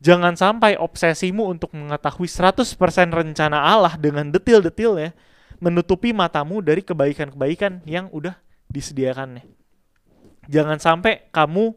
Jangan 0.01 0.33
sampai 0.33 0.81
obsesimu 0.81 1.45
untuk 1.45 1.77
mengetahui 1.77 2.25
100% 2.25 2.73
rencana 3.13 3.61
Allah 3.61 4.01
dengan 4.01 4.33
detil-detilnya 4.33 5.13
menutupi 5.61 6.17
matamu 6.17 6.65
dari 6.65 6.81
kebaikan-kebaikan 6.81 7.85
yang 7.85 8.09
udah 8.09 8.33
disediakannya. 8.73 9.45
Jangan 10.49 10.81
sampai 10.81 11.29
kamu 11.29 11.77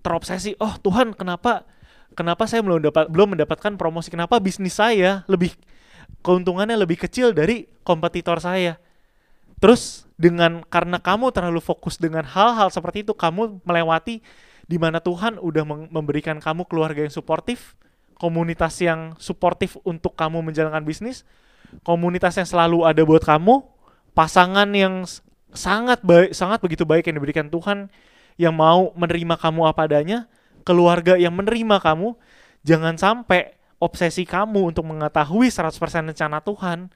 terobsesi, 0.00 0.56
oh 0.56 0.80
Tuhan 0.80 1.12
kenapa 1.12 1.68
kenapa 2.16 2.48
saya 2.48 2.64
belum 2.64 2.88
dapat 2.88 3.12
belum 3.12 3.36
mendapatkan 3.36 3.76
promosi? 3.76 4.08
Kenapa 4.08 4.40
bisnis 4.40 4.80
saya 4.80 5.22
lebih 5.28 5.52
keuntungannya 6.24 6.74
lebih 6.80 6.96
kecil 7.04 7.36
dari 7.36 7.68
kompetitor 7.84 8.40
saya? 8.40 8.80
Terus 9.60 10.08
dengan 10.20 10.60
karena 10.68 11.00
kamu 11.00 11.32
terlalu 11.32 11.64
fokus 11.64 11.96
dengan 11.96 12.28
hal-hal 12.28 12.68
seperti 12.68 13.08
itu, 13.08 13.16
kamu 13.16 13.64
melewati 13.64 14.20
di 14.68 14.76
mana 14.76 15.00
Tuhan 15.00 15.40
udah 15.40 15.64
memberikan 15.88 16.36
kamu 16.36 16.68
keluarga 16.68 17.00
yang 17.00 17.10
suportif, 17.10 17.72
komunitas 18.20 18.76
yang 18.84 19.16
suportif 19.16 19.80
untuk 19.80 20.12
kamu 20.12 20.44
menjalankan 20.44 20.84
bisnis, 20.84 21.24
komunitas 21.88 22.36
yang 22.36 22.44
selalu 22.44 22.84
ada 22.84 23.00
buat 23.00 23.24
kamu, 23.24 23.64
pasangan 24.12 24.68
yang 24.76 25.08
sangat 25.56 26.04
baik, 26.04 26.36
sangat 26.36 26.60
begitu 26.60 26.84
baik 26.84 27.08
yang 27.08 27.16
diberikan 27.16 27.48
Tuhan 27.48 27.88
yang 28.36 28.52
mau 28.52 28.92
menerima 28.92 29.40
kamu 29.40 29.72
apa 29.72 29.88
adanya, 29.88 30.28
keluarga 30.68 31.16
yang 31.16 31.32
menerima 31.32 31.80
kamu, 31.80 32.12
jangan 32.60 33.00
sampai 33.00 33.56
obsesi 33.80 34.28
kamu 34.28 34.76
untuk 34.76 34.84
mengetahui 34.84 35.48
100% 35.48 36.12
rencana 36.12 36.44
Tuhan 36.44 36.92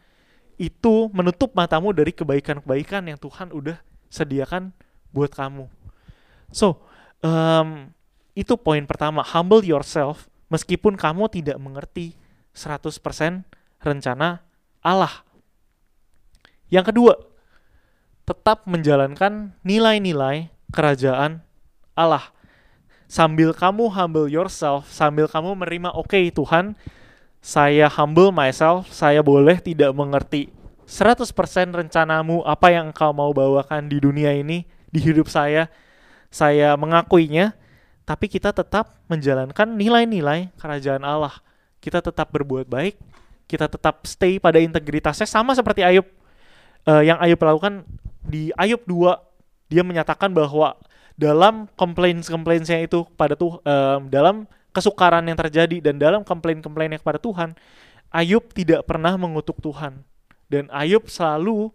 itu 0.57 1.11
menutup 1.11 1.53
matamu 1.53 1.91
dari 1.91 2.15
kebaikan-kebaikan 2.15 3.11
yang 3.11 3.19
Tuhan 3.19 3.51
udah 3.51 3.79
sediakan 4.11 4.71
buat 5.11 5.35
kamu. 5.35 5.67
So, 6.55 6.83
um, 7.23 7.91
itu 8.35 8.55
poin 8.59 8.87
pertama, 8.87 9.23
humble 9.23 9.63
yourself 9.63 10.31
meskipun 10.51 10.95
kamu 10.95 11.31
tidak 11.31 11.59
mengerti 11.59 12.15
100% 12.55 12.95
rencana 13.83 14.43
Allah. 14.83 15.27
Yang 16.71 16.95
kedua, 16.95 17.15
tetap 18.25 18.65
menjalankan 18.65 19.53
nilai-nilai 19.67 20.49
kerajaan 20.73 21.45
Allah. 21.95 22.33
Sambil 23.05 23.55
kamu 23.55 23.93
humble 23.95 24.27
yourself, 24.27 24.91
sambil 24.91 25.29
kamu 25.29 25.55
menerima, 25.55 25.93
oke 25.93 26.11
okay, 26.11 26.33
Tuhan, 26.33 26.75
saya 27.45 27.93
humble 27.93 28.33
myself, 28.33 28.89
saya 28.89 29.21
boleh 29.21 29.61
tidak 29.61 29.93
mengerti 29.93 30.49
100% 30.89 31.29
rencanamu, 31.77 32.41
apa 32.41 32.73
yang 32.73 32.89
engkau 32.89 33.13
mau 33.13 33.37
bawakan 33.37 33.85
di 33.85 34.01
dunia 34.01 34.33
ini, 34.33 34.65
di 34.89 35.01
hidup 35.05 35.29
saya, 35.29 35.69
saya 36.33 36.73
mengakuinya, 36.81 37.53
tapi 38.09 38.33
kita 38.33 38.49
tetap 38.57 38.97
menjalankan 39.13 39.77
nilai-nilai 39.77 40.57
kerajaan 40.57 41.05
Allah. 41.05 41.37
Kita 41.85 42.01
tetap 42.01 42.33
berbuat 42.33 42.65
baik, 42.65 42.97
kita 43.45 43.69
tetap 43.69 44.09
stay 44.09 44.41
pada 44.41 44.57
integritasnya 44.57 45.29
sama 45.29 45.53
seperti 45.53 45.85
Ayub. 45.85 46.09
Uh, 46.89 47.05
yang 47.05 47.21
Ayub 47.21 47.37
lakukan 47.45 47.85
di 48.25 48.49
Ayub 48.57 48.81
2, 48.89 49.21
dia 49.69 49.85
menyatakan 49.85 50.33
bahwa 50.33 50.81
dalam 51.13 51.69
complaints-complaintsnya 51.77 52.89
itu 52.89 53.05
pada 53.21 53.37
tuh 53.37 53.61
um, 53.69 54.09
dalam 54.09 54.49
kesukaran 54.75 55.23
yang 55.25 55.39
terjadi 55.39 55.79
dan 55.79 56.03
dalam 56.03 56.27
komplain-komplainnya 56.27 56.99
kepada 56.99 57.23
Tuhan, 57.23 57.55
Ayub 58.11 58.51
tidak 58.51 58.85
pernah 58.91 59.15
mengutuk 59.15 59.63
Tuhan 59.63 60.03
dan 60.51 60.69
Ayub 60.75 61.07
selalu 61.07 61.71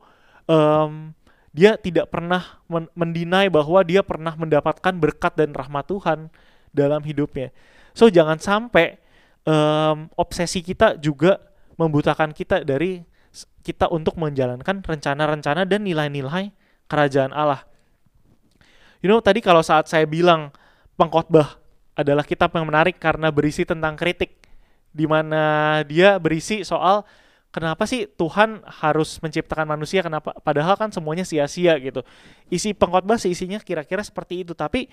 um, 0.46 1.16
dia 1.50 1.76
tidak 1.82 2.14
pernah 2.14 2.62
men 2.70 2.86
mendinai 2.94 3.50
bahwa 3.50 3.82
dia 3.82 4.06
pernah 4.06 4.38
mendapatkan 4.38 4.94
berkat 4.96 5.34
dan 5.34 5.52
rahmat 5.52 5.90
Tuhan 5.90 6.30
dalam 6.70 7.02
hidupnya. 7.02 7.50
So 7.98 8.08
jangan 8.08 8.38
sampai 8.38 9.02
um, 9.50 10.08
obsesi 10.14 10.62
kita 10.62 10.96
juga 11.02 11.42
membutakan 11.76 12.36
kita 12.36 12.62
dari 12.62 13.02
kita 13.66 13.90
untuk 13.90 14.18
menjalankan 14.18 14.86
rencana-rencana 14.86 15.66
dan 15.66 15.82
nilai-nilai 15.84 16.54
kerajaan 16.86 17.34
Allah. 17.34 17.66
You 19.02 19.10
know 19.10 19.22
tadi 19.24 19.42
kalau 19.42 19.66
saat 19.66 19.90
saya 19.90 20.06
bilang 20.06 20.54
pengkhotbah 21.00 21.58
adalah 22.00 22.24
kitab 22.24 22.56
yang 22.56 22.64
menarik 22.64 22.96
karena 22.96 23.28
berisi 23.28 23.68
tentang 23.68 24.00
kritik 24.00 24.40
di 24.96 25.04
mana 25.04 25.84
dia 25.84 26.16
berisi 26.16 26.64
soal 26.64 27.04
kenapa 27.52 27.84
sih 27.84 28.08
Tuhan 28.08 28.64
harus 28.64 29.20
menciptakan 29.20 29.68
manusia 29.68 30.00
kenapa 30.00 30.32
padahal 30.40 30.80
kan 30.80 30.90
semuanya 30.96 31.28
sia-sia 31.28 31.76
gitu. 31.78 32.02
Isi 32.48 32.72
pengkhotbah 32.72 33.20
sih 33.20 33.36
isinya 33.36 33.60
kira-kira 33.60 34.00
seperti 34.00 34.48
itu 34.48 34.56
tapi 34.56 34.88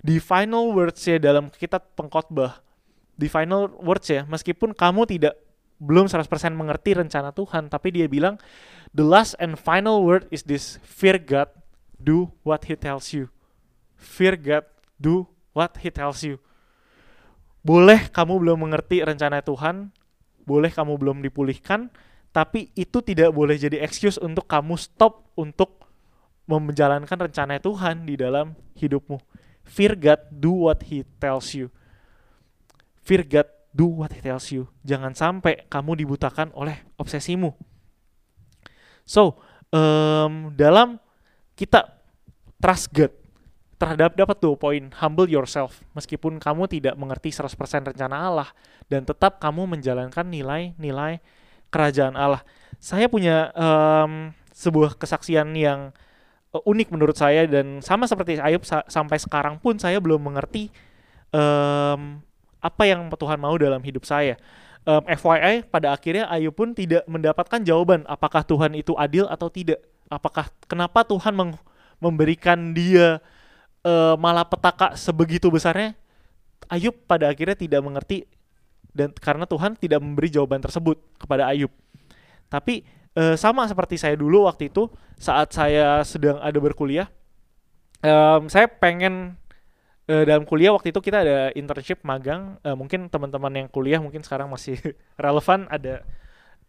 di 0.00 0.18
final 0.18 0.74
words 0.74 1.06
ya 1.06 1.22
dalam 1.22 1.52
kitab 1.54 1.86
pengkhotbah 1.94 2.58
di 3.14 3.28
final 3.28 3.68
words 3.78 4.08
ya 4.08 4.24
meskipun 4.24 4.72
kamu 4.72 5.04
tidak 5.06 5.36
belum 5.80 6.08
100% 6.08 6.28
mengerti 6.56 6.96
rencana 6.96 7.32
Tuhan 7.32 7.68
tapi 7.68 7.92
dia 7.92 8.08
bilang 8.08 8.36
the 8.96 9.04
last 9.04 9.36
and 9.40 9.56
final 9.60 10.04
word 10.04 10.28
is 10.32 10.44
this 10.44 10.80
fear 10.84 11.16
God 11.20 11.48
do 12.00 12.32
what 12.44 12.64
he 12.68 12.76
tells 12.76 13.12
you 13.12 13.28
fear 13.96 14.36
God 14.36 14.64
do 14.96 15.28
what 15.52 15.76
he 15.80 15.88
tells 15.90 16.22
you. 16.22 16.38
Boleh 17.60 18.08
kamu 18.08 18.40
belum 18.40 18.64
mengerti 18.64 19.04
rencana 19.04 19.44
Tuhan, 19.44 19.92
boleh 20.48 20.72
kamu 20.72 20.96
belum 20.96 21.20
dipulihkan, 21.20 21.92
tapi 22.30 22.72
itu 22.78 23.02
tidak 23.04 23.34
boleh 23.34 23.58
jadi 23.58 23.82
excuse 23.84 24.16
untuk 24.16 24.46
kamu 24.48 24.78
stop 24.80 25.28
untuk 25.36 25.84
menjalankan 26.46 27.30
rencana 27.30 27.62
Tuhan 27.62 28.08
di 28.08 28.18
dalam 28.18 28.56
hidupmu. 28.74 29.20
Fear 29.62 29.94
God, 29.94 30.20
do 30.34 30.66
what 30.66 30.82
he 30.90 31.06
tells 31.22 31.54
you. 31.54 31.70
Fear 33.04 33.22
God, 33.28 33.48
do 33.70 33.86
what 33.86 34.10
he 34.10 34.18
tells 34.18 34.50
you. 34.50 34.66
Jangan 34.82 35.14
sampai 35.14 35.68
kamu 35.70 36.02
dibutakan 36.02 36.50
oleh 36.58 36.82
obsesimu. 36.98 37.54
So, 39.06 39.38
um, 39.70 40.54
dalam 40.58 40.98
kita 41.54 42.02
trust 42.58 42.90
God, 42.90 43.14
terhadap 43.80 44.12
dapat 44.12 44.36
tuh 44.36 44.60
poin 44.60 44.92
humble 45.00 45.24
yourself 45.24 45.80
meskipun 45.96 46.36
kamu 46.36 46.68
tidak 46.68 47.00
mengerti 47.00 47.32
100% 47.32 47.48
rencana 47.96 48.28
Allah 48.28 48.48
dan 48.92 49.08
tetap 49.08 49.40
kamu 49.40 49.64
menjalankan 49.64 50.28
nilai-nilai 50.28 51.24
kerajaan 51.72 52.12
Allah. 52.12 52.44
Saya 52.76 53.08
punya 53.08 53.48
um, 53.56 54.36
sebuah 54.52 55.00
kesaksian 55.00 55.56
yang 55.56 55.96
uh, 56.52 56.62
unik 56.68 56.92
menurut 56.92 57.16
saya 57.16 57.48
dan 57.48 57.80
sama 57.80 58.04
seperti 58.04 58.36
Ayub 58.36 58.68
sa 58.68 58.84
sampai 58.84 59.16
sekarang 59.16 59.56
pun 59.56 59.80
saya 59.80 59.96
belum 59.96 60.20
mengerti 60.20 60.68
um, 61.32 62.20
apa 62.60 62.82
yang 62.84 63.08
Tuhan 63.08 63.40
mau 63.40 63.56
dalam 63.56 63.80
hidup 63.80 64.04
saya. 64.04 64.36
Um, 64.84 65.04
FYI 65.08 65.64
pada 65.72 65.96
akhirnya 65.96 66.28
Ayub 66.28 66.52
pun 66.52 66.76
tidak 66.76 67.08
mendapatkan 67.08 67.64
jawaban 67.64 68.04
apakah 68.04 68.44
Tuhan 68.44 68.76
itu 68.76 68.92
adil 69.00 69.24
atau 69.24 69.48
tidak. 69.48 69.80
Apakah 70.10 70.52
kenapa 70.68 71.06
Tuhan 71.06 71.32
memberikan 72.02 72.74
dia 72.74 73.22
uh, 73.84 74.14
malapetaka 74.16 74.96
sebegitu 74.96 75.48
besarnya 75.48 75.96
Ayub 76.70 76.94
pada 77.08 77.26
akhirnya 77.26 77.58
tidak 77.58 77.80
mengerti 77.82 78.28
dan 78.94 79.10
karena 79.14 79.46
Tuhan 79.46 79.78
tidak 79.78 80.02
memberi 80.02 80.30
jawaban 80.30 80.62
tersebut 80.62 80.98
kepada 81.18 81.50
Ayub. 81.50 81.70
Tapi 82.50 82.86
uh, 83.18 83.34
sama 83.38 83.66
seperti 83.66 83.98
saya 83.98 84.14
dulu 84.18 84.46
waktu 84.46 84.70
itu 84.70 84.90
saat 85.18 85.50
saya 85.54 86.02
sedang 86.02 86.38
ada 86.42 86.58
berkuliah, 86.58 87.10
um, 88.02 88.46
saya 88.50 88.66
pengen 88.66 89.38
uh, 90.10 90.24
dalam 90.26 90.46
kuliah 90.46 90.74
waktu 90.74 90.90
itu 90.94 91.00
kita 91.02 91.22
ada 91.22 91.38
internship 91.54 92.02
magang. 92.02 92.58
Uh, 92.66 92.74
mungkin 92.74 93.06
teman-teman 93.10 93.66
yang 93.66 93.68
kuliah 93.70 93.98
mungkin 94.02 94.22
sekarang 94.22 94.50
masih 94.50 94.78
relevan 95.24 95.66
ada 95.70 96.02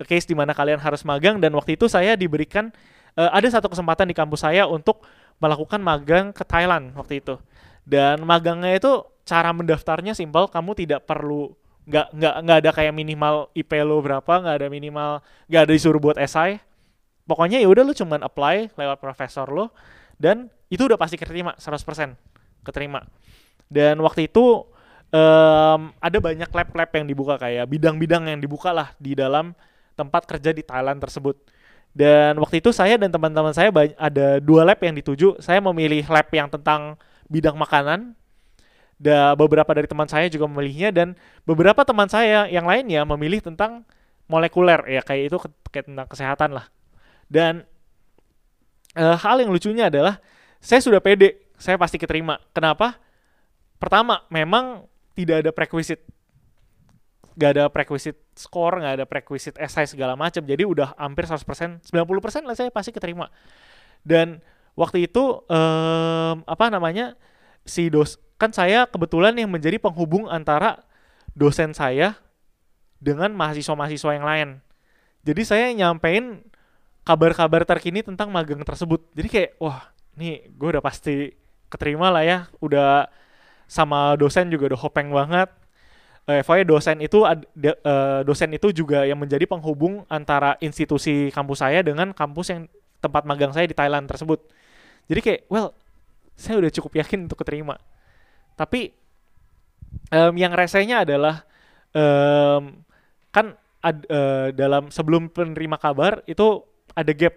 case 0.02 0.26
di 0.26 0.34
mana 0.34 0.58
kalian 0.58 0.82
harus 0.82 1.06
magang 1.06 1.38
dan 1.38 1.54
waktu 1.54 1.78
itu 1.78 1.86
saya 1.86 2.17
diberikan 2.17 2.74
uh, 3.17 3.30
ada 3.34 3.45
satu 3.54 3.69
kesempatan 3.69 4.10
di 4.10 4.15
kampus 4.17 4.41
saya 4.41 4.65
untuk 4.65 5.06
melakukan 5.41 5.82
magang 5.82 6.30
ke 6.32 6.45
Thailand 6.45 6.93
waktu 6.93 7.19
itu. 7.19 7.36
Dan 7.82 8.21
magangnya 8.23 8.77
itu 8.77 9.01
cara 9.25 9.49
mendaftarnya 9.51 10.13
simpel, 10.13 10.45
kamu 10.47 10.77
tidak 10.77 11.10
perlu 11.10 11.58
nggak 11.89 12.13
nggak 12.13 12.36
nggak 12.45 12.58
ada 12.62 12.71
kayak 12.77 12.93
minimal 12.93 13.49
IP 13.58 13.73
lo 13.82 13.97
berapa, 14.06 14.34
nggak 14.45 14.56
ada 14.62 14.67
minimal 14.69 15.19
nggak 15.49 15.62
ada 15.65 15.73
disuruh 15.73 15.97
buat 15.97 16.21
esai. 16.21 16.62
Pokoknya 17.25 17.58
ya 17.58 17.67
udah 17.67 17.82
lu 17.82 17.93
cuman 17.97 18.21
apply 18.21 18.77
lewat 18.77 18.97
profesor 19.01 19.49
lo 19.49 19.73
dan 20.21 20.54
itu 20.69 20.86
udah 20.86 20.95
pasti 20.95 21.17
keterima 21.17 21.58
100% 21.58 22.13
keterima. 22.62 23.01
Dan 23.65 23.97
waktu 24.06 24.30
itu 24.30 24.67
um, 25.12 25.82
ada 25.97 26.17
banyak 26.21 26.49
lab-lab 26.49 26.89
yang 26.91 27.06
dibuka 27.08 27.36
kayak 27.41 27.65
bidang-bidang 27.65 28.30
yang 28.30 28.39
dibuka 28.39 28.69
lah 28.71 28.93
di 29.01 29.17
dalam 29.17 29.58
tempat 29.97 30.27
kerja 30.27 30.54
di 30.54 30.62
Thailand 30.62 31.01
tersebut. 31.01 31.39
Dan 31.91 32.39
waktu 32.39 32.63
itu 32.63 32.71
saya 32.71 32.95
dan 32.95 33.12
teman-teman 33.12 33.51
saya 33.51 33.67
ada 33.99 34.39
dua 34.39 34.63
lab 34.63 34.80
yang 34.80 34.95
dituju. 34.95 35.39
Saya 35.43 35.60
memilih 35.60 36.08
lab 36.08 36.27
yang 36.32 36.47
tentang 36.47 36.95
bidang 37.27 37.56
makanan. 37.60 38.15
Da 39.01 39.34
beberapa 39.34 39.67
dari 39.73 39.89
teman 39.89 40.06
saya 40.06 40.30
juga 40.30 40.45
memilihnya 40.45 40.93
dan 40.93 41.17
beberapa 41.43 41.82
teman 41.82 42.06
saya 42.06 42.45
yang 42.47 42.69
lainnya 42.69 43.01
memilih 43.01 43.41
tentang 43.41 43.82
molekuler 44.30 44.77
ya 44.86 45.01
kayak 45.01 45.34
itu 45.34 45.38
kayak 45.73 45.89
tentang 45.89 46.08
kesehatan 46.08 46.49
lah. 46.54 46.69
Dan 47.25 47.65
eh, 48.95 49.17
hal 49.17 49.41
yang 49.41 49.51
lucunya 49.51 49.89
adalah 49.89 50.21
saya 50.62 50.80
sudah 50.80 51.01
pede, 51.01 51.49
saya 51.58 51.75
pasti 51.82 51.97
keterima. 51.97 52.38
Kenapa? 52.54 53.01
Pertama, 53.82 54.21
memang 54.30 54.86
tidak 55.17 55.41
ada 55.41 55.49
prerequisite 55.49 56.06
gak 57.41 57.58
ada 57.58 57.65
prerequisite 57.73 58.21
score, 58.38 58.86
gak 58.86 59.01
ada 59.01 59.06
prerequisite 59.10 59.58
essay 59.58 59.89
segala 59.89 60.13
macam. 60.13 60.45
Jadi 60.45 60.62
udah 60.62 60.93
hampir 61.01 61.25
100%, 61.25 61.82
90% 61.82 62.45
lah 62.45 62.54
saya 62.54 62.69
pasti 62.69 62.93
keterima. 62.93 63.34
Dan 64.06 64.45
waktu 64.77 65.10
itu 65.10 65.41
em, 65.49 66.45
apa 66.45 66.69
namanya? 66.69 67.17
si 67.62 67.93
dos 67.93 68.17
kan 68.41 68.49
saya 68.49 68.89
kebetulan 68.89 69.38
yang 69.38 69.54
menjadi 69.54 69.77
penghubung 69.77 70.25
antara 70.25 70.82
dosen 71.38 71.77
saya 71.77 72.17
dengan 72.97 73.38
mahasiswa-mahasiswa 73.38 74.12
yang 74.17 74.25
lain. 74.25 74.49
Jadi 75.21 75.41
saya 75.45 75.69
nyampein 75.77 76.41
kabar-kabar 77.06 77.69
terkini 77.69 78.01
tentang 78.01 78.34
magang 78.34 78.65
tersebut. 78.65 79.06
Jadi 79.13 79.27
kayak 79.30 79.51
wah, 79.62 79.93
nih 80.17 80.49
gue 80.58 80.67
udah 80.73 80.82
pasti 80.82 81.38
keterima 81.69 82.10
lah 82.10 82.25
ya. 82.25 82.39
Udah 82.58 83.13
sama 83.69 84.17
dosen 84.17 84.49
juga 84.49 84.73
udah 84.73 84.82
hopeng 84.89 85.13
banget 85.13 85.54
FYI 86.39 86.63
dosen 86.63 86.97
itu 87.03 87.27
eh, 87.27 88.21
dosen 88.23 88.49
itu 88.55 88.71
juga 88.71 89.03
yang 89.03 89.19
menjadi 89.19 89.43
penghubung 89.49 90.07
antara 90.07 90.55
institusi 90.63 91.29
kampus 91.35 91.59
saya 91.63 91.83
dengan 91.83 92.15
kampus 92.15 92.47
yang 92.55 92.61
tempat 93.03 93.23
magang 93.27 93.51
saya 93.51 93.67
di 93.67 93.75
Thailand 93.75 94.07
tersebut. 94.07 94.39
Jadi 95.09 95.19
kayak, 95.21 95.41
well, 95.51 95.75
saya 96.37 96.61
udah 96.61 96.71
cukup 96.73 97.01
yakin 97.03 97.27
untuk 97.27 97.41
keterima. 97.41 97.77
Tapi 98.55 98.93
em, 100.11 100.33
yang 100.37 100.53
resenya 100.53 101.03
adalah 101.03 101.43
em, 101.95 102.81
kan 103.31 103.55
ad- 103.83 104.07
eh, 104.07 104.47
dalam 104.55 104.89
sebelum 104.93 105.31
penerima 105.31 105.77
kabar 105.79 106.21
itu 106.27 106.63
ada 106.93 107.11
gap 107.15 107.35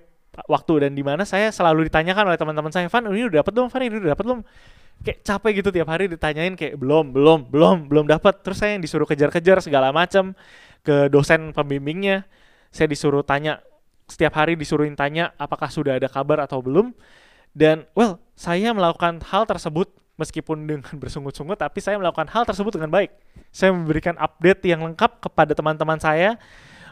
waktu 0.50 0.88
dan 0.88 0.92
di 0.98 1.02
mana 1.07 1.22
saya 1.22 1.54
selalu 1.54 1.87
ditanyakan 1.87 2.26
oleh 2.35 2.38
teman-teman 2.38 2.72
saya, 2.74 2.90
Van 2.90 3.07
ini 3.07 3.30
udah 3.30 3.46
dapat 3.46 3.52
belum, 3.54 3.68
Van 3.70 3.83
ini 3.87 3.96
udah 4.02 4.12
dapat 4.18 4.24
belum? 4.26 4.40
Kayak 5.02 5.20
capek 5.26 5.64
gitu 5.64 5.68
tiap 5.74 5.88
hari 5.90 6.07
ditanyain 6.07 6.54
kayak 6.54 6.78
belum 6.78 7.11
belum 7.11 7.50
belum 7.50 7.76
belum 7.90 8.07
dapat. 8.09 8.44
Terus 8.44 8.61
saya 8.61 8.76
yang 8.78 8.83
disuruh 8.85 9.09
kejar-kejar 9.09 9.64
segala 9.64 9.90
macam 9.90 10.37
ke 10.85 11.09
dosen 11.11 11.50
pembimbingnya. 11.50 12.28
Saya 12.70 12.87
disuruh 12.87 13.24
tanya 13.24 13.64
setiap 14.04 14.37
hari 14.37 14.54
disuruhin 14.54 14.94
tanya 14.94 15.33
apakah 15.40 15.72
sudah 15.72 15.96
ada 15.96 16.07
kabar 16.07 16.44
atau 16.44 16.61
belum. 16.61 16.92
Dan 17.54 17.88
well 17.96 18.20
saya 18.37 18.70
melakukan 18.74 19.22
hal 19.24 19.48
tersebut 19.48 19.90
meskipun 20.14 20.66
dengan 20.66 20.94
bersungut-sungut 21.02 21.59
tapi 21.59 21.83
saya 21.83 21.98
melakukan 21.98 22.30
hal 22.30 22.46
tersebut 22.46 22.78
dengan 22.78 22.90
baik. 22.92 23.11
Saya 23.54 23.70
memberikan 23.74 24.14
update 24.18 24.66
yang 24.66 24.83
lengkap 24.83 25.24
kepada 25.30 25.52
teman-teman 25.54 25.98
saya 25.98 26.38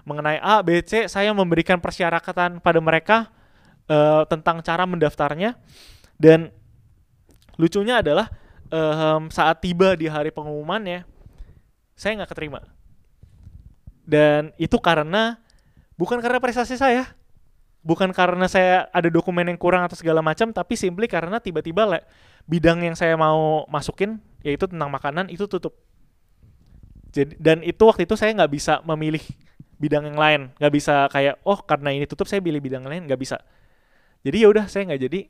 mengenai 0.02 0.38
A 0.42 0.60
B 0.62 0.82
C. 0.82 1.06
Saya 1.06 1.30
memberikan 1.32 1.78
persyaratan 1.78 2.58
pada 2.58 2.78
mereka 2.82 3.30
eh, 3.86 4.22
tentang 4.26 4.60
cara 4.62 4.84
mendaftarnya. 4.86 5.58
Dan 6.18 6.54
lucunya 7.60 8.00
adalah 8.00 8.30
em, 8.72 9.28
saat 9.28 9.60
tiba 9.60 9.96
di 9.96 10.08
hari 10.08 10.32
pengumumannya 10.32 11.04
saya 11.96 12.22
nggak 12.22 12.30
keterima. 12.32 12.60
Dan 14.02 14.50
itu 14.58 14.76
karena 14.82 15.38
bukan 15.94 16.18
karena 16.18 16.42
prestasi 16.42 16.74
saya 16.74 17.06
bukan 17.82 18.14
karena 18.14 18.46
saya 18.46 18.86
ada 18.94 19.10
dokumen 19.10 19.46
yang 19.46 19.58
kurang 19.58 19.82
atau 19.82 19.98
segala 19.98 20.22
macam 20.22 20.54
tapi 20.54 20.78
simply 20.78 21.10
karena 21.10 21.42
tiba-tiba 21.42 21.82
le- 21.82 22.06
bidang 22.46 22.82
yang 22.82 22.94
saya 22.94 23.18
mau 23.18 23.66
masukin 23.66 24.22
yaitu 24.42 24.66
tentang 24.70 24.90
makanan 24.90 25.30
itu 25.30 25.46
tutup. 25.46 25.74
Jadi 27.12 27.36
dan 27.38 27.60
itu 27.62 27.82
waktu 27.84 28.08
itu 28.08 28.16
saya 28.16 28.32
nggak 28.32 28.50
bisa 28.50 28.80
memilih 28.86 29.22
bidang 29.78 30.08
yang 30.10 30.18
lain. 30.18 30.40
Nggak 30.58 30.72
bisa 30.72 31.06
kayak 31.10 31.38
oh 31.44 31.58
karena 31.62 31.94
ini 31.94 32.06
tutup 32.08 32.26
saya 32.26 32.42
pilih 32.42 32.58
bidang 32.58 32.82
lain. 32.86 33.06
Nggak 33.06 33.20
bisa. 33.20 33.38
Jadi 34.22 34.36
ya 34.42 34.48
udah 34.48 34.64
saya 34.70 34.86
nggak 34.88 35.02
jadi 35.10 35.20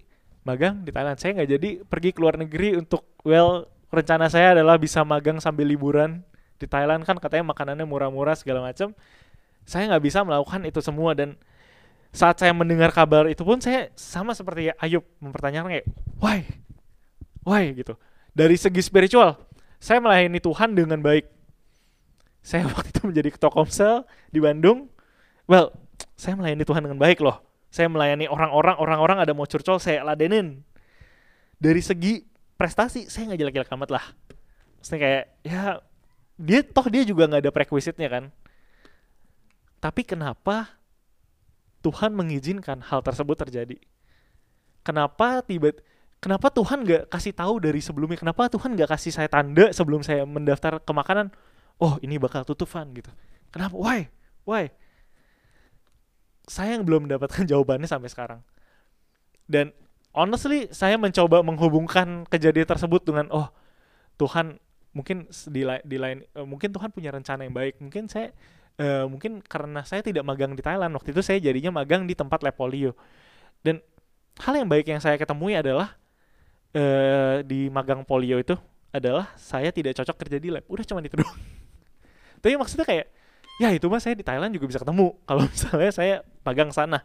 magang 0.43 0.83
di 0.83 0.91
Thailand. 0.91 1.19
Saya 1.19 1.39
nggak 1.39 1.51
jadi 1.59 1.71
pergi 1.87 2.11
ke 2.15 2.19
luar 2.23 2.39
negeri 2.39 2.79
untuk 2.79 3.07
well 3.23 3.67
rencana 3.93 4.27
saya 4.27 4.59
adalah 4.59 4.79
bisa 4.79 5.03
magang 5.07 5.39
sambil 5.39 5.67
liburan 5.67 6.23
di 6.59 6.67
Thailand. 6.67 7.07
Kan 7.07 7.19
katanya 7.19 7.51
makanannya 7.55 7.87
murah-murah 7.87 8.35
segala 8.35 8.63
macam 8.63 8.95
saya 9.63 9.95
nggak 9.95 10.03
bisa 10.03 10.27
melakukan 10.27 10.61
itu 10.67 10.81
semua. 10.83 11.15
Dan 11.15 11.39
saat 12.13 12.39
saya 12.43 12.53
mendengar 12.53 12.93
kabar 12.93 13.31
itu 13.31 13.43
pun 13.47 13.63
saya 13.63 13.89
sama 13.97 14.35
seperti 14.37 14.75
Ayub 14.77 15.07
mempertanyakan 15.23 15.69
kayak 15.79 15.87
why? 16.19 16.45
Why? 17.43 17.73
gitu. 17.75 17.99
Dari 18.33 18.57
segi 18.59 18.83
spiritual 18.83 19.39
saya 19.83 19.99
melayani 20.03 20.39
Tuhan 20.43 20.75
dengan 20.75 20.99
baik. 21.03 21.27
Saya 22.43 22.67
waktu 22.75 22.91
itu 22.91 23.03
menjadi 23.07 23.29
ketua 23.35 23.51
komsel 23.55 24.03
di 24.35 24.43
Bandung. 24.43 24.91
Well 25.47 25.75
saya 26.19 26.35
melayani 26.35 26.67
Tuhan 26.67 26.83
dengan 26.83 26.99
baik 26.99 27.23
loh 27.23 27.52
saya 27.73 27.89
melayani 27.89 28.29
orang-orang 28.29 28.77
orang-orang 28.77 29.19
ada 29.25 29.33
mau 29.33 29.49
curcol 29.49 29.81
saya 29.81 30.05
ladenin. 30.05 30.61
Dari 31.57 31.81
segi 31.81 32.21
prestasi 32.61 33.09
saya 33.09 33.33
nggak 33.33 33.41
jelek-jelek 33.41 33.73
amat 33.73 33.91
lah. 33.97 34.05
Maksudnya 34.77 35.01
kayak 35.01 35.25
ya 35.41 35.61
dia 36.37 36.61
toh 36.69 36.87
dia 36.93 37.03
juga 37.09 37.25
nggak 37.25 37.49
ada 37.49 37.51
prerequisite-nya 37.51 38.09
kan. 38.13 38.25
Tapi 39.81 40.05
kenapa 40.05 40.69
Tuhan 41.81 42.13
mengizinkan 42.13 42.85
hal 42.85 43.01
tersebut 43.01 43.41
terjadi? 43.41 43.81
Kenapa 44.85 45.41
tiba 45.41 45.73
kenapa 46.21 46.53
Tuhan 46.53 46.85
nggak 46.85 47.09
kasih 47.09 47.33
tahu 47.33 47.57
dari 47.57 47.81
sebelumnya? 47.81 48.21
Kenapa 48.21 48.53
Tuhan 48.53 48.77
nggak 48.77 48.93
kasih 48.93 49.17
saya 49.17 49.33
tanda 49.33 49.73
sebelum 49.73 50.05
saya 50.05 50.29
mendaftar 50.29 50.77
ke 50.77 50.93
makanan? 50.93 51.33
Oh 51.81 51.97
ini 52.05 52.21
bakal 52.21 52.45
tutupan 52.45 52.93
gitu. 52.93 53.09
Kenapa? 53.49 53.73
Why? 53.73 54.13
Why 54.45 54.69
saya 56.47 56.79
yang 56.79 56.85
belum 56.87 57.07
mendapatkan 57.09 57.45
jawabannya 57.51 57.89
sampai 57.89 58.11
sekarang. 58.11 58.41
Dan 59.47 59.75
honestly 60.15 60.71
saya 60.71 60.97
mencoba 61.01 61.41
menghubungkan 61.43 62.29
kejadian 62.29 62.69
tersebut 62.69 63.03
dengan 63.03 63.27
oh 63.33 63.49
Tuhan 64.21 64.61
mungkin 64.93 65.25
di, 65.49 65.63
di 65.65 65.97
lain 65.97 66.21
eh, 66.21 66.47
mungkin 66.47 66.69
Tuhan 66.71 66.93
punya 66.93 67.11
rencana 67.11 67.45
yang 67.47 67.55
baik. 67.55 67.81
Mungkin 67.81 68.07
saya 68.07 68.31
eh, 68.79 69.05
mungkin 69.09 69.41
karena 69.43 69.83
saya 69.83 70.05
tidak 70.05 70.23
magang 70.23 70.53
di 70.55 70.63
Thailand 70.63 70.93
waktu 70.95 71.11
itu 71.17 71.23
saya 71.25 71.39
jadinya 71.41 71.83
magang 71.83 72.05
di 72.05 72.15
tempat 72.15 72.45
lab 72.45 72.55
polio. 72.55 72.95
Dan 73.63 73.81
hal 74.43 74.55
yang 74.59 74.69
baik 74.69 74.89
yang 74.91 75.01
saya 75.01 75.17
ketemui 75.17 75.57
adalah 75.57 75.97
eh, 76.77 77.45
di 77.47 77.69
magang 77.73 78.05
polio 78.05 78.41
itu 78.41 78.57
adalah 78.93 79.33
saya 79.41 79.73
tidak 79.73 79.97
cocok 79.97 80.17
kerja 80.21 80.37
di 80.37 80.53
lab. 80.53 80.65
Udah 80.69 80.85
cuma 80.85 81.01
itu 81.01 81.17
doang. 81.17 81.33
Tapi 82.43 82.55
maksudnya 82.61 82.85
kayak 82.85 83.07
ya 83.61 83.69
itu 83.73 83.87
mah 83.89 84.01
saya 84.01 84.17
di 84.17 84.25
Thailand 84.25 84.53
juga 84.55 84.69
bisa 84.71 84.81
ketemu 84.81 85.17
kalau 85.29 85.45
misalnya 85.49 85.93
saya 85.93 86.17
magang 86.45 86.71
sana 86.73 87.05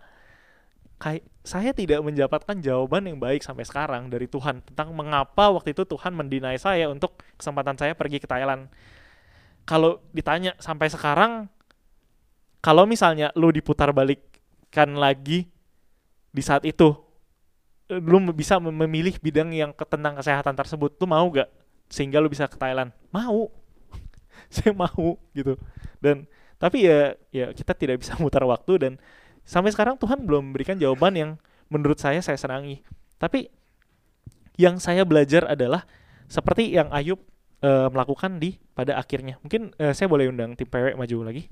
kayak 0.98 1.24
saya 1.46 1.72
tidak 1.72 2.02
mendapatkan 2.02 2.58
jawaban 2.60 3.06
yang 3.06 3.22
baik 3.22 3.46
sampai 3.46 3.64
sekarang 3.64 4.10
dari 4.10 4.26
Tuhan 4.26 4.66
tentang 4.66 4.92
mengapa 4.98 5.54
waktu 5.54 5.72
itu 5.72 5.86
Tuhan 5.86 6.18
mendinai 6.18 6.58
saya 6.58 6.90
untuk 6.90 7.22
kesempatan 7.38 7.78
saya 7.78 7.94
pergi 7.94 8.18
ke 8.18 8.28
Thailand. 8.28 8.68
Kalau 9.64 10.02
ditanya 10.12 10.58
sampai 10.58 10.90
sekarang, 10.90 11.48
kalau 12.60 12.90
misalnya 12.90 13.30
lu 13.38 13.54
diputar 13.54 13.94
balikkan 13.94 14.98
lagi 14.98 15.48
di 16.34 16.42
saat 16.42 16.66
itu, 16.66 16.98
lu 17.88 18.18
bisa 18.34 18.58
mem- 18.60 18.76
memilih 18.88 19.16
bidang 19.22 19.54
yang 19.54 19.72
tentang 19.78 20.18
kesehatan 20.20 20.56
tersebut, 20.58 20.98
lu 21.00 21.06
mau 21.08 21.28
gak? 21.30 21.48
Sehingga 21.88 22.20
lu 22.20 22.28
bisa 22.28 22.50
ke 22.50 22.58
Thailand? 22.60 22.92
Mau. 23.14 23.54
saya 24.54 24.74
mau 24.76 25.16
gitu. 25.32 25.56
Dan 26.04 26.28
tapi 26.58 26.90
ya 26.90 27.14
ya 27.30 27.54
kita 27.54 27.74
tidak 27.78 28.02
bisa 28.02 28.18
mutar 28.22 28.42
waktu 28.46 28.74
dan 28.82 28.94
sampai 29.46 29.70
sekarang 29.72 29.96
Tuhan 29.98 30.26
belum 30.26 30.52
memberikan 30.52 30.76
jawaban 30.78 31.14
yang 31.16 31.32
menurut 31.70 32.02
saya 32.02 32.20
saya 32.20 32.38
senangi. 32.38 32.82
Tapi 33.18 33.50
yang 34.58 34.82
saya 34.82 35.06
belajar 35.06 35.46
adalah 35.46 35.86
seperti 36.28 36.74
yang 36.74 36.90
Ayub 36.90 37.22
eh, 37.62 37.88
melakukan 37.94 38.42
di 38.42 38.58
pada 38.74 38.98
akhirnya. 38.98 39.38
Mungkin 39.46 39.74
eh, 39.78 39.94
saya 39.94 40.10
boleh 40.10 40.30
undang 40.34 40.58
tim 40.58 40.68
PW 40.68 40.98
maju 40.98 41.18
lagi. 41.30 41.48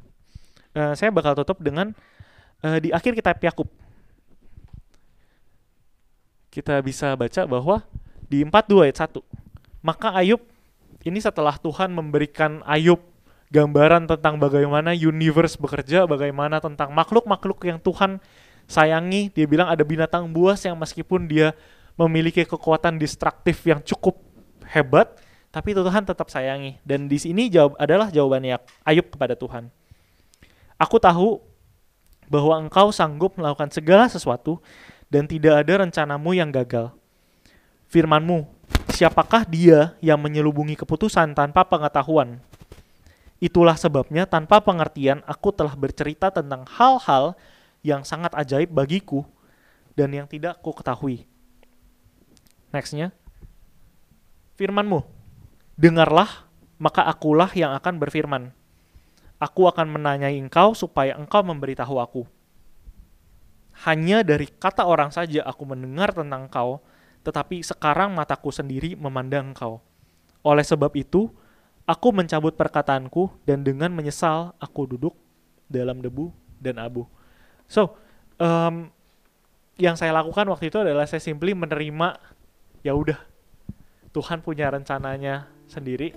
Eh, 0.75 0.93
saya 0.97 1.13
bakal 1.13 1.37
tutup 1.37 1.61
dengan 1.63 1.93
eh, 2.65 2.77
di 2.81 2.89
akhir 2.91 3.15
kitab 3.15 3.37
Yakub. 3.39 3.69
Kita 6.49 6.79
bisa 6.83 7.13
baca 7.15 7.41
bahwa 7.47 7.83
di 8.25 8.41
42 8.43 8.89
ayat 8.89 8.97
1. 9.11 9.21
Maka 9.85 10.17
Ayub 10.17 10.41
ini 11.05 11.21
setelah 11.21 11.55
Tuhan 11.61 11.93
memberikan 11.93 12.65
Ayub 12.65 13.14
gambaran 13.53 14.09
tentang 14.09 14.41
bagaimana 14.41 14.93
universe 14.93 15.57
bekerja, 15.57 16.09
bagaimana 16.09 16.57
tentang 16.61 16.93
makhluk-makhluk 16.93 17.61
yang 17.65 17.77
Tuhan 17.81 18.17
sayangi. 18.65 19.29
Dia 19.33 19.45
bilang 19.45 19.69
ada 19.69 19.81
binatang 19.85 20.29
buas 20.29 20.61
yang 20.65 20.77
meskipun 20.77 21.29
dia 21.29 21.53
memiliki 21.95 22.43
kekuatan 22.43 22.99
destruktif 22.99 23.61
yang 23.63 23.79
cukup 23.81 24.19
hebat, 24.67 25.15
tapi 25.53 25.71
Tuhan 25.71 26.03
tetap 26.03 26.27
sayangi. 26.27 26.81
Dan 26.83 27.07
di 27.07 27.15
sini 27.21 27.47
jawab 27.47 27.77
adalah 27.79 28.11
jawabannya 28.11 28.59
Ayub 28.83 29.07
kepada 29.13 29.37
Tuhan. 29.37 29.71
Aku 30.75 30.99
tahu 30.99 31.39
bahwa 32.27 32.57
engkau 32.59 32.91
sanggup 32.91 33.37
melakukan 33.37 33.71
segala 33.71 34.09
sesuatu 34.11 34.59
dan 35.07 35.29
tidak 35.29 35.63
ada 35.63 35.85
rencanamu 35.85 36.35
yang 36.35 36.49
gagal. 36.51 36.91
Firmanmu, 37.87 38.49
siapakah 38.91 39.45
dia 39.45 39.93
yang 40.01 40.19
menyelubungi 40.19 40.75
keputusan 40.75 41.37
tanpa 41.37 41.63
pengetahuan? 41.63 42.41
Itulah 43.43 43.75
sebabnya 43.75 44.23
tanpa 44.23 44.63
pengertian 44.63 45.19
aku 45.27 45.51
telah 45.51 45.75
bercerita 45.75 46.31
tentang 46.31 46.63
hal-hal 46.65 47.35
yang 47.83 48.07
sangat 48.07 48.31
ajaib 48.33 48.71
bagiku 48.71 49.27
dan 49.93 50.15
yang 50.15 50.27
tidak 50.27 50.59
ku 50.63 50.71
ketahui. 50.71 51.27
Nextnya, 52.71 53.11
firmanmu, 54.55 55.03
dengarlah 55.75 56.47
maka 56.75 57.07
akulah 57.07 57.51
yang 57.55 57.71
akan 57.75 57.99
berfirman. 57.99 58.43
Aku 59.39 59.67
akan 59.67 59.91
menanyai 59.91 60.39
engkau 60.39 60.71
supaya 60.75 61.15
engkau 61.19 61.43
memberitahu 61.43 61.99
aku. 61.99 62.23
Hanya 63.83 64.23
dari 64.23 64.47
kata 64.47 64.87
orang 64.87 65.11
saja 65.11 65.43
aku 65.43 65.67
mendengar 65.67 66.15
tentang 66.15 66.47
engkau, 66.47 66.79
tetapi 67.27 67.59
sekarang 67.59 68.15
mataku 68.15 68.51
sendiri 68.55 68.95
memandang 68.95 69.51
engkau. 69.51 69.83
Oleh 70.39 70.63
sebab 70.63 70.95
itu, 70.95 71.27
aku 71.85 72.09
mencabut 72.13 72.57
perkataanku 72.57 73.29
dan 73.45 73.61
dengan 73.61 73.93
menyesal 73.93 74.53
aku 74.57 74.89
duduk 74.89 75.13
dalam 75.69 76.01
debu 76.01 76.33
dan 76.61 76.81
abu. 76.81 77.05
So, 77.65 77.97
um, 78.37 78.89
yang 79.75 79.99
saya 79.99 80.15
lakukan 80.15 80.47
waktu 80.47 80.71
itu 80.71 80.79
adalah 80.81 81.03
saya 81.05 81.19
simply 81.19 81.51
menerima 81.51 82.15
ya 82.79 82.95
udah 82.95 83.19
Tuhan 84.15 84.39
punya 84.39 84.71
rencananya 84.71 85.51
sendiri 85.67 86.15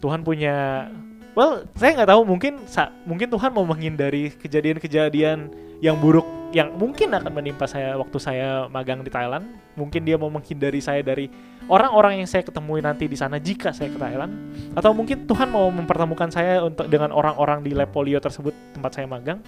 Tuhan 0.00 0.24
punya 0.24 0.88
well 1.36 1.68
saya 1.76 2.00
nggak 2.00 2.10
tahu 2.16 2.22
mungkin 2.24 2.64
mungkin 3.04 3.28
Tuhan 3.28 3.50
mau 3.52 3.68
menghindari 3.68 4.32
kejadian-kejadian 4.40 5.52
yang 5.84 6.00
buruk 6.00 6.24
yang 6.56 6.72
mungkin 6.80 7.12
akan 7.12 7.30
menimpa 7.30 7.68
saya 7.68 7.94
waktu 8.00 8.16
saya 8.16 8.66
magang 8.72 9.04
di 9.04 9.12
Thailand 9.12 9.44
mungkin 9.76 10.02
dia 10.08 10.16
mau 10.16 10.32
menghindari 10.32 10.80
saya 10.80 11.04
dari 11.04 11.28
orang-orang 11.70 12.18
yang 12.18 12.28
saya 12.28 12.42
ketemui 12.42 12.82
nanti 12.82 13.06
di 13.06 13.14
sana 13.14 13.38
jika 13.38 13.70
saya 13.70 13.94
ke 13.94 13.96
Thailand 13.96 14.34
atau 14.74 14.90
mungkin 14.90 15.24
Tuhan 15.30 15.54
mau 15.54 15.70
mempertemukan 15.70 16.28
saya 16.34 16.66
untuk 16.66 16.90
dengan 16.90 17.14
orang-orang 17.14 17.62
di 17.62 17.70
lab 17.70 17.94
polio 17.94 18.18
tersebut 18.18 18.50
tempat 18.74 18.98
saya 18.98 19.06
magang 19.06 19.38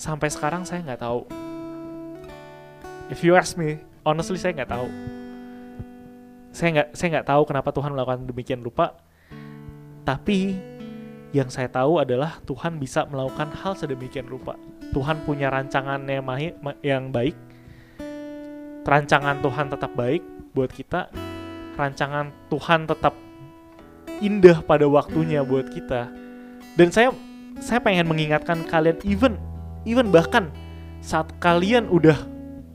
sampai 0.00 0.32
sekarang 0.32 0.64
saya 0.64 0.80
nggak 0.80 1.04
tahu. 1.04 1.28
If 3.12 3.20
you 3.20 3.36
ask 3.36 3.60
me 3.60 3.84
honestly 4.08 4.40
saya 4.40 4.56
nggak 4.56 4.72
tahu. 4.72 4.88
Saya 6.56 6.68
nggak 6.72 6.88
saya 6.96 7.08
nggak 7.20 7.28
tahu 7.28 7.42
kenapa 7.44 7.68
Tuhan 7.68 7.92
melakukan 7.92 8.24
demikian 8.24 8.64
rupa. 8.64 8.96
Tapi 10.08 10.56
yang 11.36 11.52
saya 11.52 11.68
tahu 11.68 12.00
adalah 12.00 12.40
Tuhan 12.48 12.80
bisa 12.80 13.04
melakukan 13.04 13.52
hal 13.60 13.76
sedemikian 13.76 14.24
rupa. 14.24 14.56
Tuhan 14.96 15.20
punya 15.28 15.52
rancangannya 15.52 16.24
yang 16.80 17.12
baik. 17.12 17.36
Rancangan 18.88 19.44
Tuhan 19.44 19.68
tetap 19.68 19.92
baik 19.92 20.24
buat 20.56 20.72
kita 20.72 21.25
rancangan 21.76 22.32
Tuhan 22.48 22.88
tetap 22.88 23.14
indah 24.24 24.64
pada 24.64 24.88
waktunya 24.88 25.44
buat 25.44 25.68
kita. 25.70 26.08
Dan 26.76 26.88
saya 26.92 27.12
saya 27.60 27.80
pengen 27.80 28.08
mengingatkan 28.08 28.64
kalian 28.68 29.00
even 29.04 29.40
even 29.88 30.12
bahkan 30.12 30.52
saat 31.00 31.28
kalian 31.40 31.88
udah 31.88 32.16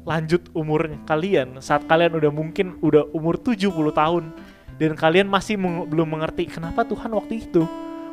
lanjut 0.02 0.42
umurnya 0.58 0.98
kalian 1.06 1.62
saat 1.62 1.86
kalian 1.86 2.18
udah 2.18 2.32
mungkin 2.34 2.82
udah 2.82 3.06
umur 3.14 3.38
70 3.38 3.70
tahun 3.94 4.34
dan 4.82 4.98
kalian 4.98 5.30
masih 5.30 5.62
meng 5.62 5.86
belum 5.86 6.18
mengerti 6.18 6.50
kenapa 6.50 6.82
Tuhan 6.82 7.14
waktu 7.14 7.46
itu 7.46 7.62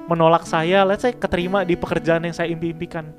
menolak 0.04 0.44
saya 0.44 0.84
let's 0.84 1.04
say 1.04 1.16
keterima 1.16 1.64
di 1.64 1.76
pekerjaan 1.76 2.24
yang 2.24 2.36
saya 2.36 2.48
impi-impikan. 2.52 3.12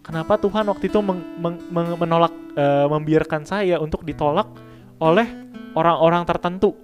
Kenapa 0.00 0.40
Tuhan 0.40 0.64
waktu 0.64 0.88
itu 0.88 1.00
meng 1.04 1.20
meng 1.36 1.56
meng 1.68 1.92
menolak 2.00 2.32
uh, 2.56 2.88
membiarkan 2.88 3.44
saya 3.44 3.76
untuk 3.76 4.04
ditolak 4.04 4.48
oleh 4.96 5.28
orang-orang 5.76 6.22
tertentu 6.26 6.74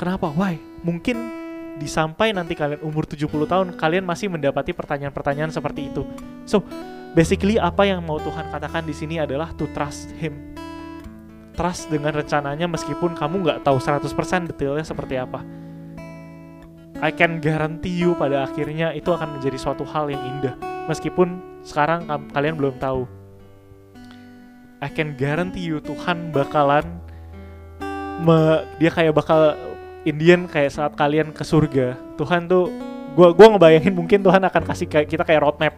kenapa 0.00 0.30
why 0.32 0.56
mungkin 0.84 1.36
disampai 1.78 2.34
nanti 2.34 2.58
kalian 2.58 2.82
umur 2.82 3.06
70 3.06 3.28
tahun 3.28 3.66
kalian 3.78 4.02
masih 4.02 4.26
mendapati 4.26 4.74
pertanyaan-pertanyaan 4.74 5.54
seperti 5.54 5.90
itu 5.90 6.02
so 6.42 6.62
basically 7.16 7.56
apa 7.56 7.82
yang 7.88 8.04
mau 8.04 8.20
Tuhan 8.20 8.46
katakan 8.52 8.84
di 8.84 8.92
sini 8.92 9.20
adalah 9.20 9.52
to 9.56 9.68
trust 9.72 10.12
Him. 10.18 10.54
Trust 11.58 11.90
dengan 11.90 12.14
rencananya 12.14 12.70
meskipun 12.70 13.18
kamu 13.18 13.42
nggak 13.42 13.58
tahu 13.66 13.82
100% 13.82 14.06
detailnya 14.54 14.86
seperti 14.86 15.18
apa. 15.18 15.42
I 16.98 17.14
can 17.14 17.38
guarantee 17.38 17.94
you 17.94 18.14
pada 18.18 18.46
akhirnya 18.46 18.90
itu 18.94 19.10
akan 19.10 19.38
menjadi 19.38 19.58
suatu 19.58 19.86
hal 19.86 20.10
yang 20.10 20.22
indah. 20.22 20.54
Meskipun 20.86 21.62
sekarang 21.62 22.06
kalian 22.30 22.58
belum 22.58 22.78
tahu. 22.78 23.06
I 24.78 24.90
can 24.90 25.18
guarantee 25.18 25.66
you 25.66 25.82
Tuhan 25.82 26.30
bakalan 26.30 26.86
me, 28.22 28.66
dia 28.82 28.90
kayak 28.90 29.14
bakal 29.14 29.54
Indian 30.06 30.46
kayak 30.46 30.72
saat 30.74 30.92
kalian 30.94 31.30
ke 31.34 31.42
surga. 31.42 31.98
Tuhan 32.18 32.46
tuh 32.50 32.70
gua 33.14 33.34
gua 33.34 33.54
ngebayangin 33.54 33.94
mungkin 33.94 34.22
Tuhan 34.22 34.42
akan 34.42 34.62
kasih 34.66 34.86
kayak 34.86 35.06
kita 35.10 35.22
kayak 35.26 35.42
roadmap 35.42 35.74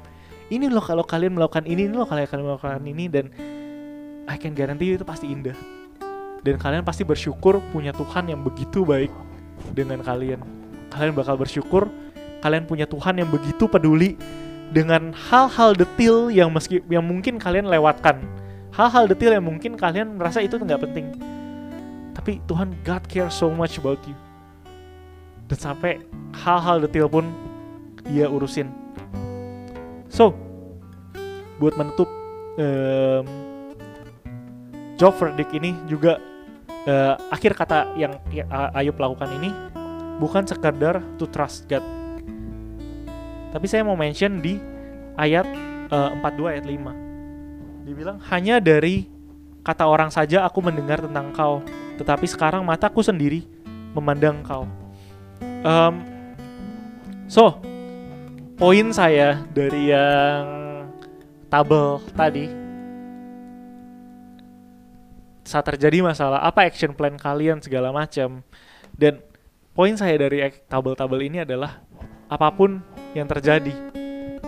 ini 0.50 0.66
loh 0.66 0.82
kalau 0.82 1.06
kalian 1.06 1.38
melakukan 1.38 1.62
ini, 1.62 1.86
ini 1.86 1.94
loh 1.94 2.04
kalau 2.10 2.26
kalian 2.26 2.44
melakukan 2.44 2.82
ini 2.82 3.06
dan 3.06 3.30
I 4.26 4.36
can 4.36 4.52
guarantee 4.52 4.98
itu 4.98 5.06
pasti 5.06 5.30
indah. 5.30 5.54
Dan 6.42 6.58
kalian 6.58 6.82
pasti 6.82 7.06
bersyukur 7.06 7.62
punya 7.70 7.94
Tuhan 7.94 8.26
yang 8.26 8.42
begitu 8.42 8.82
baik 8.82 9.14
dengan 9.70 10.02
kalian. 10.02 10.42
Kalian 10.90 11.14
bakal 11.14 11.38
bersyukur 11.38 11.86
kalian 12.42 12.66
punya 12.66 12.88
Tuhan 12.90 13.22
yang 13.22 13.30
begitu 13.30 13.70
peduli 13.70 14.18
dengan 14.74 15.14
hal-hal 15.14 15.76
detail 15.78 16.34
yang 16.34 16.50
meski 16.50 16.82
yang 16.90 17.06
mungkin 17.06 17.38
kalian 17.38 17.70
lewatkan. 17.70 18.18
Hal-hal 18.74 19.06
detail 19.06 19.38
yang 19.38 19.46
mungkin 19.46 19.78
kalian 19.78 20.18
merasa 20.18 20.42
itu 20.42 20.58
nggak 20.58 20.82
penting. 20.82 21.14
Tapi 22.30 22.46
Tuhan 22.46 22.70
God 22.86 23.02
care 23.10 23.26
so 23.26 23.50
much 23.50 23.82
about 23.82 23.98
you. 24.06 24.14
Dan 25.50 25.58
sampai 25.58 25.98
hal-hal 26.30 26.78
detail 26.78 27.10
pun 27.10 27.26
dia 28.06 28.30
urusin 28.30 28.70
So, 30.06 30.30
buat 31.58 31.74
menutup 31.74 32.06
um, 32.54 33.26
job 34.94 35.18
verdict 35.18 35.50
ini 35.58 35.74
juga 35.90 36.22
uh, 36.86 37.18
akhir 37.34 37.58
kata 37.58 37.98
yang 37.98 38.14
Ayub 38.78 38.94
lakukan 38.94 39.26
ini 39.34 39.50
bukan 40.22 40.46
sekadar 40.46 41.02
to 41.18 41.26
trust 41.26 41.66
God. 41.66 41.82
Tapi 43.50 43.66
saya 43.66 43.82
mau 43.82 43.98
mention 43.98 44.38
di 44.38 44.54
ayat 45.18 45.50
uh, 45.90 46.14
42 46.14 46.46
ayat 46.46 46.62
5. 46.62 47.90
Dibilang 47.90 48.22
hanya 48.30 48.62
dari 48.62 49.10
kata 49.66 49.82
orang 49.82 50.14
saja 50.14 50.46
aku 50.46 50.62
mendengar 50.62 51.02
tentang 51.02 51.34
kau, 51.34 51.58
tetapi 52.00 52.24
sekarang 52.24 52.64
mataku 52.64 53.04
sendiri 53.04 53.44
memandang 53.92 54.40
kau. 54.40 54.64
Um, 55.60 56.00
so, 57.28 57.60
poin 58.56 58.88
saya 58.96 59.44
dari 59.52 59.92
yang 59.92 60.44
tabel 61.52 62.00
tadi 62.16 62.48
saat 65.44 65.66
terjadi 65.66 66.00
masalah 66.00 66.40
apa 66.46 66.64
action 66.64 66.94
plan 66.94 67.18
kalian 67.18 67.58
segala 67.58 67.90
macam 67.90 68.40
dan 68.94 69.18
poin 69.74 69.98
saya 69.98 70.14
dari 70.14 70.46
tabel-tabel 70.70 71.26
ini 71.26 71.42
adalah 71.42 71.82
apa 72.30 72.48
pun 72.54 72.78
yang 73.18 73.26
terjadi 73.26 73.74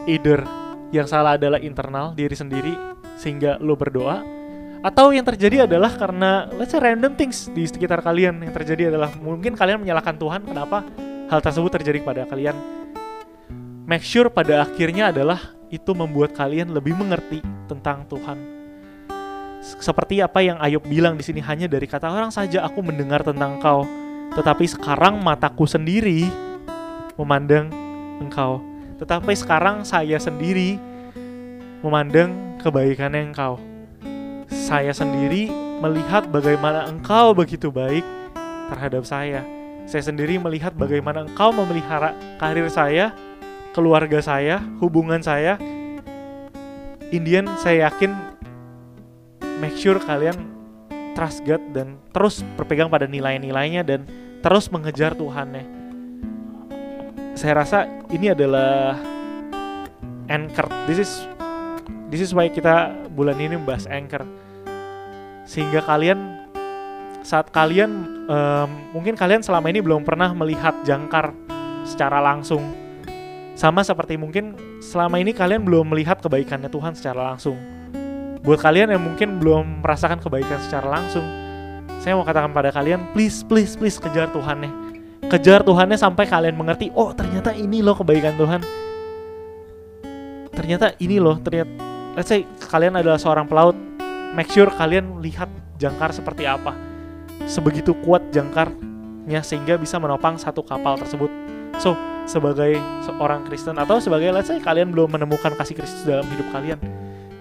either 0.06 0.46
yang 0.94 1.10
salah 1.10 1.34
adalah 1.34 1.58
internal 1.58 2.14
diri 2.14 2.38
sendiri 2.38 2.74
sehingga 3.18 3.58
lo 3.58 3.74
berdoa 3.74 4.41
atau 4.82 5.14
yang 5.14 5.22
terjadi 5.22 5.70
adalah 5.70 5.94
karena 5.94 6.50
let's 6.58 6.74
say 6.74 6.82
random 6.82 7.14
things 7.14 7.46
di 7.54 7.62
sekitar 7.64 8.02
kalian 8.02 8.42
yang 8.42 8.50
terjadi 8.50 8.90
adalah 8.90 9.14
mungkin 9.22 9.54
kalian 9.54 9.78
menyalahkan 9.78 10.18
Tuhan 10.18 10.42
kenapa 10.42 10.82
hal 11.30 11.38
tersebut 11.38 11.70
terjadi 11.78 12.02
pada 12.02 12.26
kalian 12.26 12.82
make 13.86 14.02
sure 14.02 14.30
pada 14.30 14.66
akhirnya 14.66 15.14
adalah 15.14 15.38
itu 15.72 15.96
membuat 15.96 16.36
kalian 16.36 16.70
lebih 16.76 16.92
mengerti 16.92 17.40
tentang 17.64 18.04
Tuhan. 18.06 18.36
Seperti 19.62 20.20
apa 20.20 20.44
yang 20.44 20.60
Ayub 20.60 20.84
bilang 20.84 21.16
di 21.16 21.24
sini 21.24 21.40
hanya 21.40 21.64
dari 21.64 21.88
kata 21.88 22.12
orang 22.12 22.28
saja 22.28 22.60
aku 22.66 22.84
mendengar 22.84 23.24
tentang 23.24 23.56
Engkau, 23.56 23.88
tetapi 24.36 24.68
sekarang 24.68 25.22
mataku 25.24 25.64
sendiri 25.64 26.28
memandang 27.16 27.72
Engkau. 28.20 28.60
Tetapi 29.00 29.32
sekarang 29.32 29.82
saya 29.88 30.20
sendiri 30.20 30.76
memandang 31.80 32.60
kebaikannya 32.60 33.32
Engkau. 33.32 33.71
Saya 34.52 34.92
sendiri 34.92 35.48
melihat 35.80 36.28
bagaimana 36.28 36.84
Engkau 36.84 37.32
begitu 37.32 37.72
baik 37.72 38.04
terhadap 38.68 39.08
saya. 39.08 39.40
Saya 39.88 40.04
sendiri 40.04 40.36
melihat 40.36 40.76
bagaimana 40.76 41.24
Engkau 41.24 41.56
memelihara 41.56 42.12
karir 42.36 42.68
saya 42.68 43.16
keluarga 43.72 44.20
saya, 44.20 44.60
hubungan 44.78 45.24
saya, 45.24 45.56
Indian 47.08 47.48
saya 47.56 47.88
yakin 47.88 48.12
make 49.60 49.76
sure 49.80 49.96
kalian 49.96 50.36
trust 51.16 51.44
God 51.48 51.60
dan 51.72 51.96
terus 52.12 52.44
berpegang 52.56 52.92
pada 52.92 53.08
nilai-nilainya 53.08 53.80
dan 53.84 54.04
terus 54.44 54.68
mengejar 54.68 55.16
Tuhannya. 55.16 55.64
Saya 57.32 57.64
rasa 57.64 57.88
ini 58.12 58.32
adalah 58.32 59.00
anchor. 60.28 60.68
This 60.84 61.00
is 61.08 61.12
this 62.10 62.20
is 62.20 62.30
why 62.36 62.48
kita 62.48 62.92
bulan 63.12 63.38
ini 63.38 63.56
membahas 63.56 63.88
anchor. 63.88 64.22
Sehingga 65.48 65.82
kalian 65.82 66.48
saat 67.22 67.50
kalian 67.54 67.90
um, 68.26 68.70
mungkin 68.94 69.14
kalian 69.14 69.42
selama 69.42 69.70
ini 69.70 69.78
belum 69.78 70.02
pernah 70.02 70.34
melihat 70.34 70.74
jangkar 70.82 71.34
secara 71.86 72.18
langsung. 72.18 72.62
Sama 73.52 73.84
seperti 73.84 74.16
mungkin 74.16 74.56
selama 74.80 75.20
ini 75.20 75.30
kalian 75.30 75.62
belum 75.62 75.92
melihat 75.92 76.18
kebaikannya 76.18 76.72
Tuhan 76.72 76.96
secara 76.98 77.32
langsung. 77.32 77.58
Buat 78.42 78.58
kalian 78.58 78.90
yang 78.90 79.02
mungkin 79.02 79.38
belum 79.38 79.86
merasakan 79.86 80.18
kebaikan 80.18 80.58
secara 80.66 80.90
langsung, 80.90 81.22
saya 82.02 82.18
mau 82.18 82.26
katakan 82.26 82.50
pada 82.50 82.74
kalian, 82.74 83.14
please, 83.14 83.46
please, 83.46 83.78
please 83.78 84.02
kejar 84.02 84.26
Tuhannya. 84.34 84.70
Kejar 85.30 85.62
Tuhannya 85.62 85.94
sampai 85.94 86.26
kalian 86.26 86.58
mengerti, 86.58 86.90
oh 86.98 87.14
ternyata 87.14 87.54
ini 87.54 87.78
loh 87.78 87.94
kebaikan 87.94 88.34
Tuhan. 88.34 88.58
Ternyata 90.52 90.92
ini 91.00 91.16
loh, 91.16 91.40
ternyata, 91.40 91.72
let's 92.12 92.28
say 92.28 92.44
kalian 92.68 93.00
adalah 93.00 93.16
seorang 93.16 93.48
pelaut, 93.48 93.76
make 94.36 94.52
sure 94.52 94.68
kalian 94.68 95.24
lihat 95.24 95.48
jangkar 95.80 96.12
seperti 96.12 96.44
apa. 96.44 96.76
Sebegitu 97.48 97.96
kuat 98.04 98.20
jangkarnya 98.30 99.40
sehingga 99.40 99.80
bisa 99.80 99.96
menopang 99.96 100.36
satu 100.36 100.60
kapal 100.60 101.00
tersebut. 101.00 101.32
So, 101.80 101.96
sebagai 102.28 102.78
seorang 103.02 103.48
Kristen 103.48 103.80
atau 103.80 103.98
sebagai 103.98 104.30
let's 104.30 104.46
say 104.46 104.62
kalian 104.62 104.94
belum 104.94 105.16
menemukan 105.16 105.56
kasih 105.58 105.74
Kristus 105.74 106.04
dalam 106.06 106.28
hidup 106.30 106.46
kalian, 106.54 106.78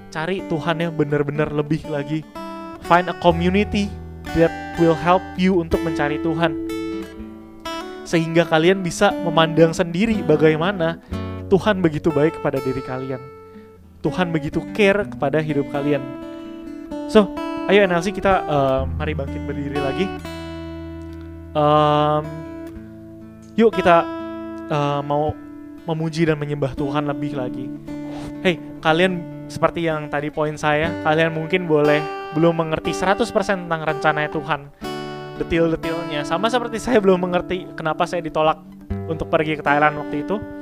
cari 0.10 0.42
Tuhan 0.48 0.76
yang 0.82 0.94
benar-benar 0.96 1.52
lebih 1.54 1.86
lagi. 1.92 2.26
Find 2.88 3.12
a 3.12 3.16
community 3.22 3.92
that 4.34 4.50
will 4.82 4.98
help 4.98 5.22
you 5.38 5.60
untuk 5.60 5.84
mencari 5.86 6.18
Tuhan. 6.24 6.72
Sehingga 8.08 8.44
kalian 8.50 8.82
bisa 8.82 9.14
memandang 9.14 9.72
sendiri 9.72 10.20
bagaimana 10.26 10.98
Tuhan 11.52 11.84
begitu 11.84 12.08
baik 12.16 12.40
kepada 12.40 12.64
diri 12.64 12.80
kalian. 12.80 13.20
Tuhan 14.00 14.32
begitu 14.32 14.64
care 14.72 15.04
kepada 15.04 15.44
hidup 15.44 15.68
kalian. 15.68 16.00
So, 17.12 17.28
ayo 17.68 17.84
NLC 17.84 18.16
kita 18.16 18.48
uh, 18.48 18.82
mari 18.88 19.12
bangkit 19.12 19.44
berdiri 19.44 19.76
lagi. 19.84 20.08
Um, 21.52 22.24
yuk 23.60 23.76
kita 23.76 24.08
uh, 24.72 25.04
mau 25.04 25.36
memuji 25.84 26.24
dan 26.24 26.40
menyembah 26.40 26.72
Tuhan 26.72 27.04
lebih 27.04 27.36
lagi. 27.36 27.68
Hey, 28.40 28.56
kalian 28.80 29.44
seperti 29.52 29.92
yang 29.92 30.08
tadi 30.08 30.32
poin 30.32 30.56
saya, 30.56 31.04
kalian 31.04 31.36
mungkin 31.36 31.68
boleh 31.68 32.32
belum 32.32 32.64
mengerti 32.64 32.96
100% 32.96 33.28
tentang 33.68 33.84
rencana 33.84 34.32
Tuhan. 34.32 34.72
Detil-detilnya 35.36 36.24
sama 36.24 36.48
seperti 36.48 36.80
saya 36.80 37.04
belum 37.04 37.28
mengerti 37.28 37.68
kenapa 37.76 38.08
saya 38.08 38.24
ditolak 38.24 38.56
untuk 39.12 39.28
pergi 39.28 39.60
ke 39.60 39.64
Thailand 39.68 40.00
waktu 40.00 40.24
itu. 40.24 40.61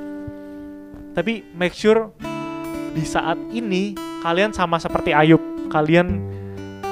Tapi 1.10 1.42
make 1.54 1.74
sure 1.74 2.14
di 2.94 3.02
saat 3.06 3.38
ini 3.50 3.94
kalian 4.22 4.54
sama 4.54 4.78
seperti 4.78 5.14
Ayub, 5.14 5.40
kalian 5.70 6.22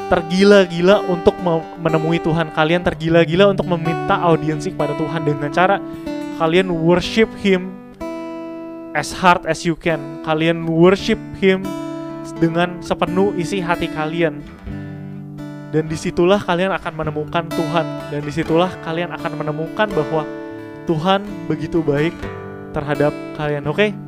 tergila-gila 0.08 1.04
untuk 1.04 1.36
menemui 1.78 2.18
Tuhan, 2.24 2.50
kalian 2.56 2.80
tergila-gila 2.80 3.52
untuk 3.52 3.68
meminta 3.68 4.16
audiensi 4.16 4.72
kepada 4.72 4.96
Tuhan 4.96 5.22
dengan 5.22 5.52
cara 5.52 5.76
kalian 6.40 6.72
worship 6.72 7.28
Him 7.44 7.68
as 8.96 9.12
hard 9.12 9.44
as 9.44 9.62
you 9.68 9.76
can. 9.76 10.24
Kalian 10.24 10.64
worship 10.64 11.20
Him 11.38 11.62
dengan 12.40 12.80
sepenuh 12.80 13.36
isi 13.36 13.60
hati 13.60 13.86
kalian. 13.92 14.40
Dan 15.68 15.84
di 15.84 16.00
situlah 16.00 16.40
kalian 16.40 16.72
akan 16.72 16.92
menemukan 16.96 17.44
Tuhan. 17.52 17.86
Dan 18.08 18.24
di 18.24 18.32
situlah 18.32 18.72
kalian 18.80 19.12
akan 19.12 19.32
menemukan 19.36 19.88
bahwa 19.92 20.24
Tuhan 20.88 21.20
begitu 21.44 21.84
baik 21.84 22.16
terhadap 22.72 23.12
kalian. 23.36 23.68
Oke? 23.68 23.92
Okay? 23.92 24.07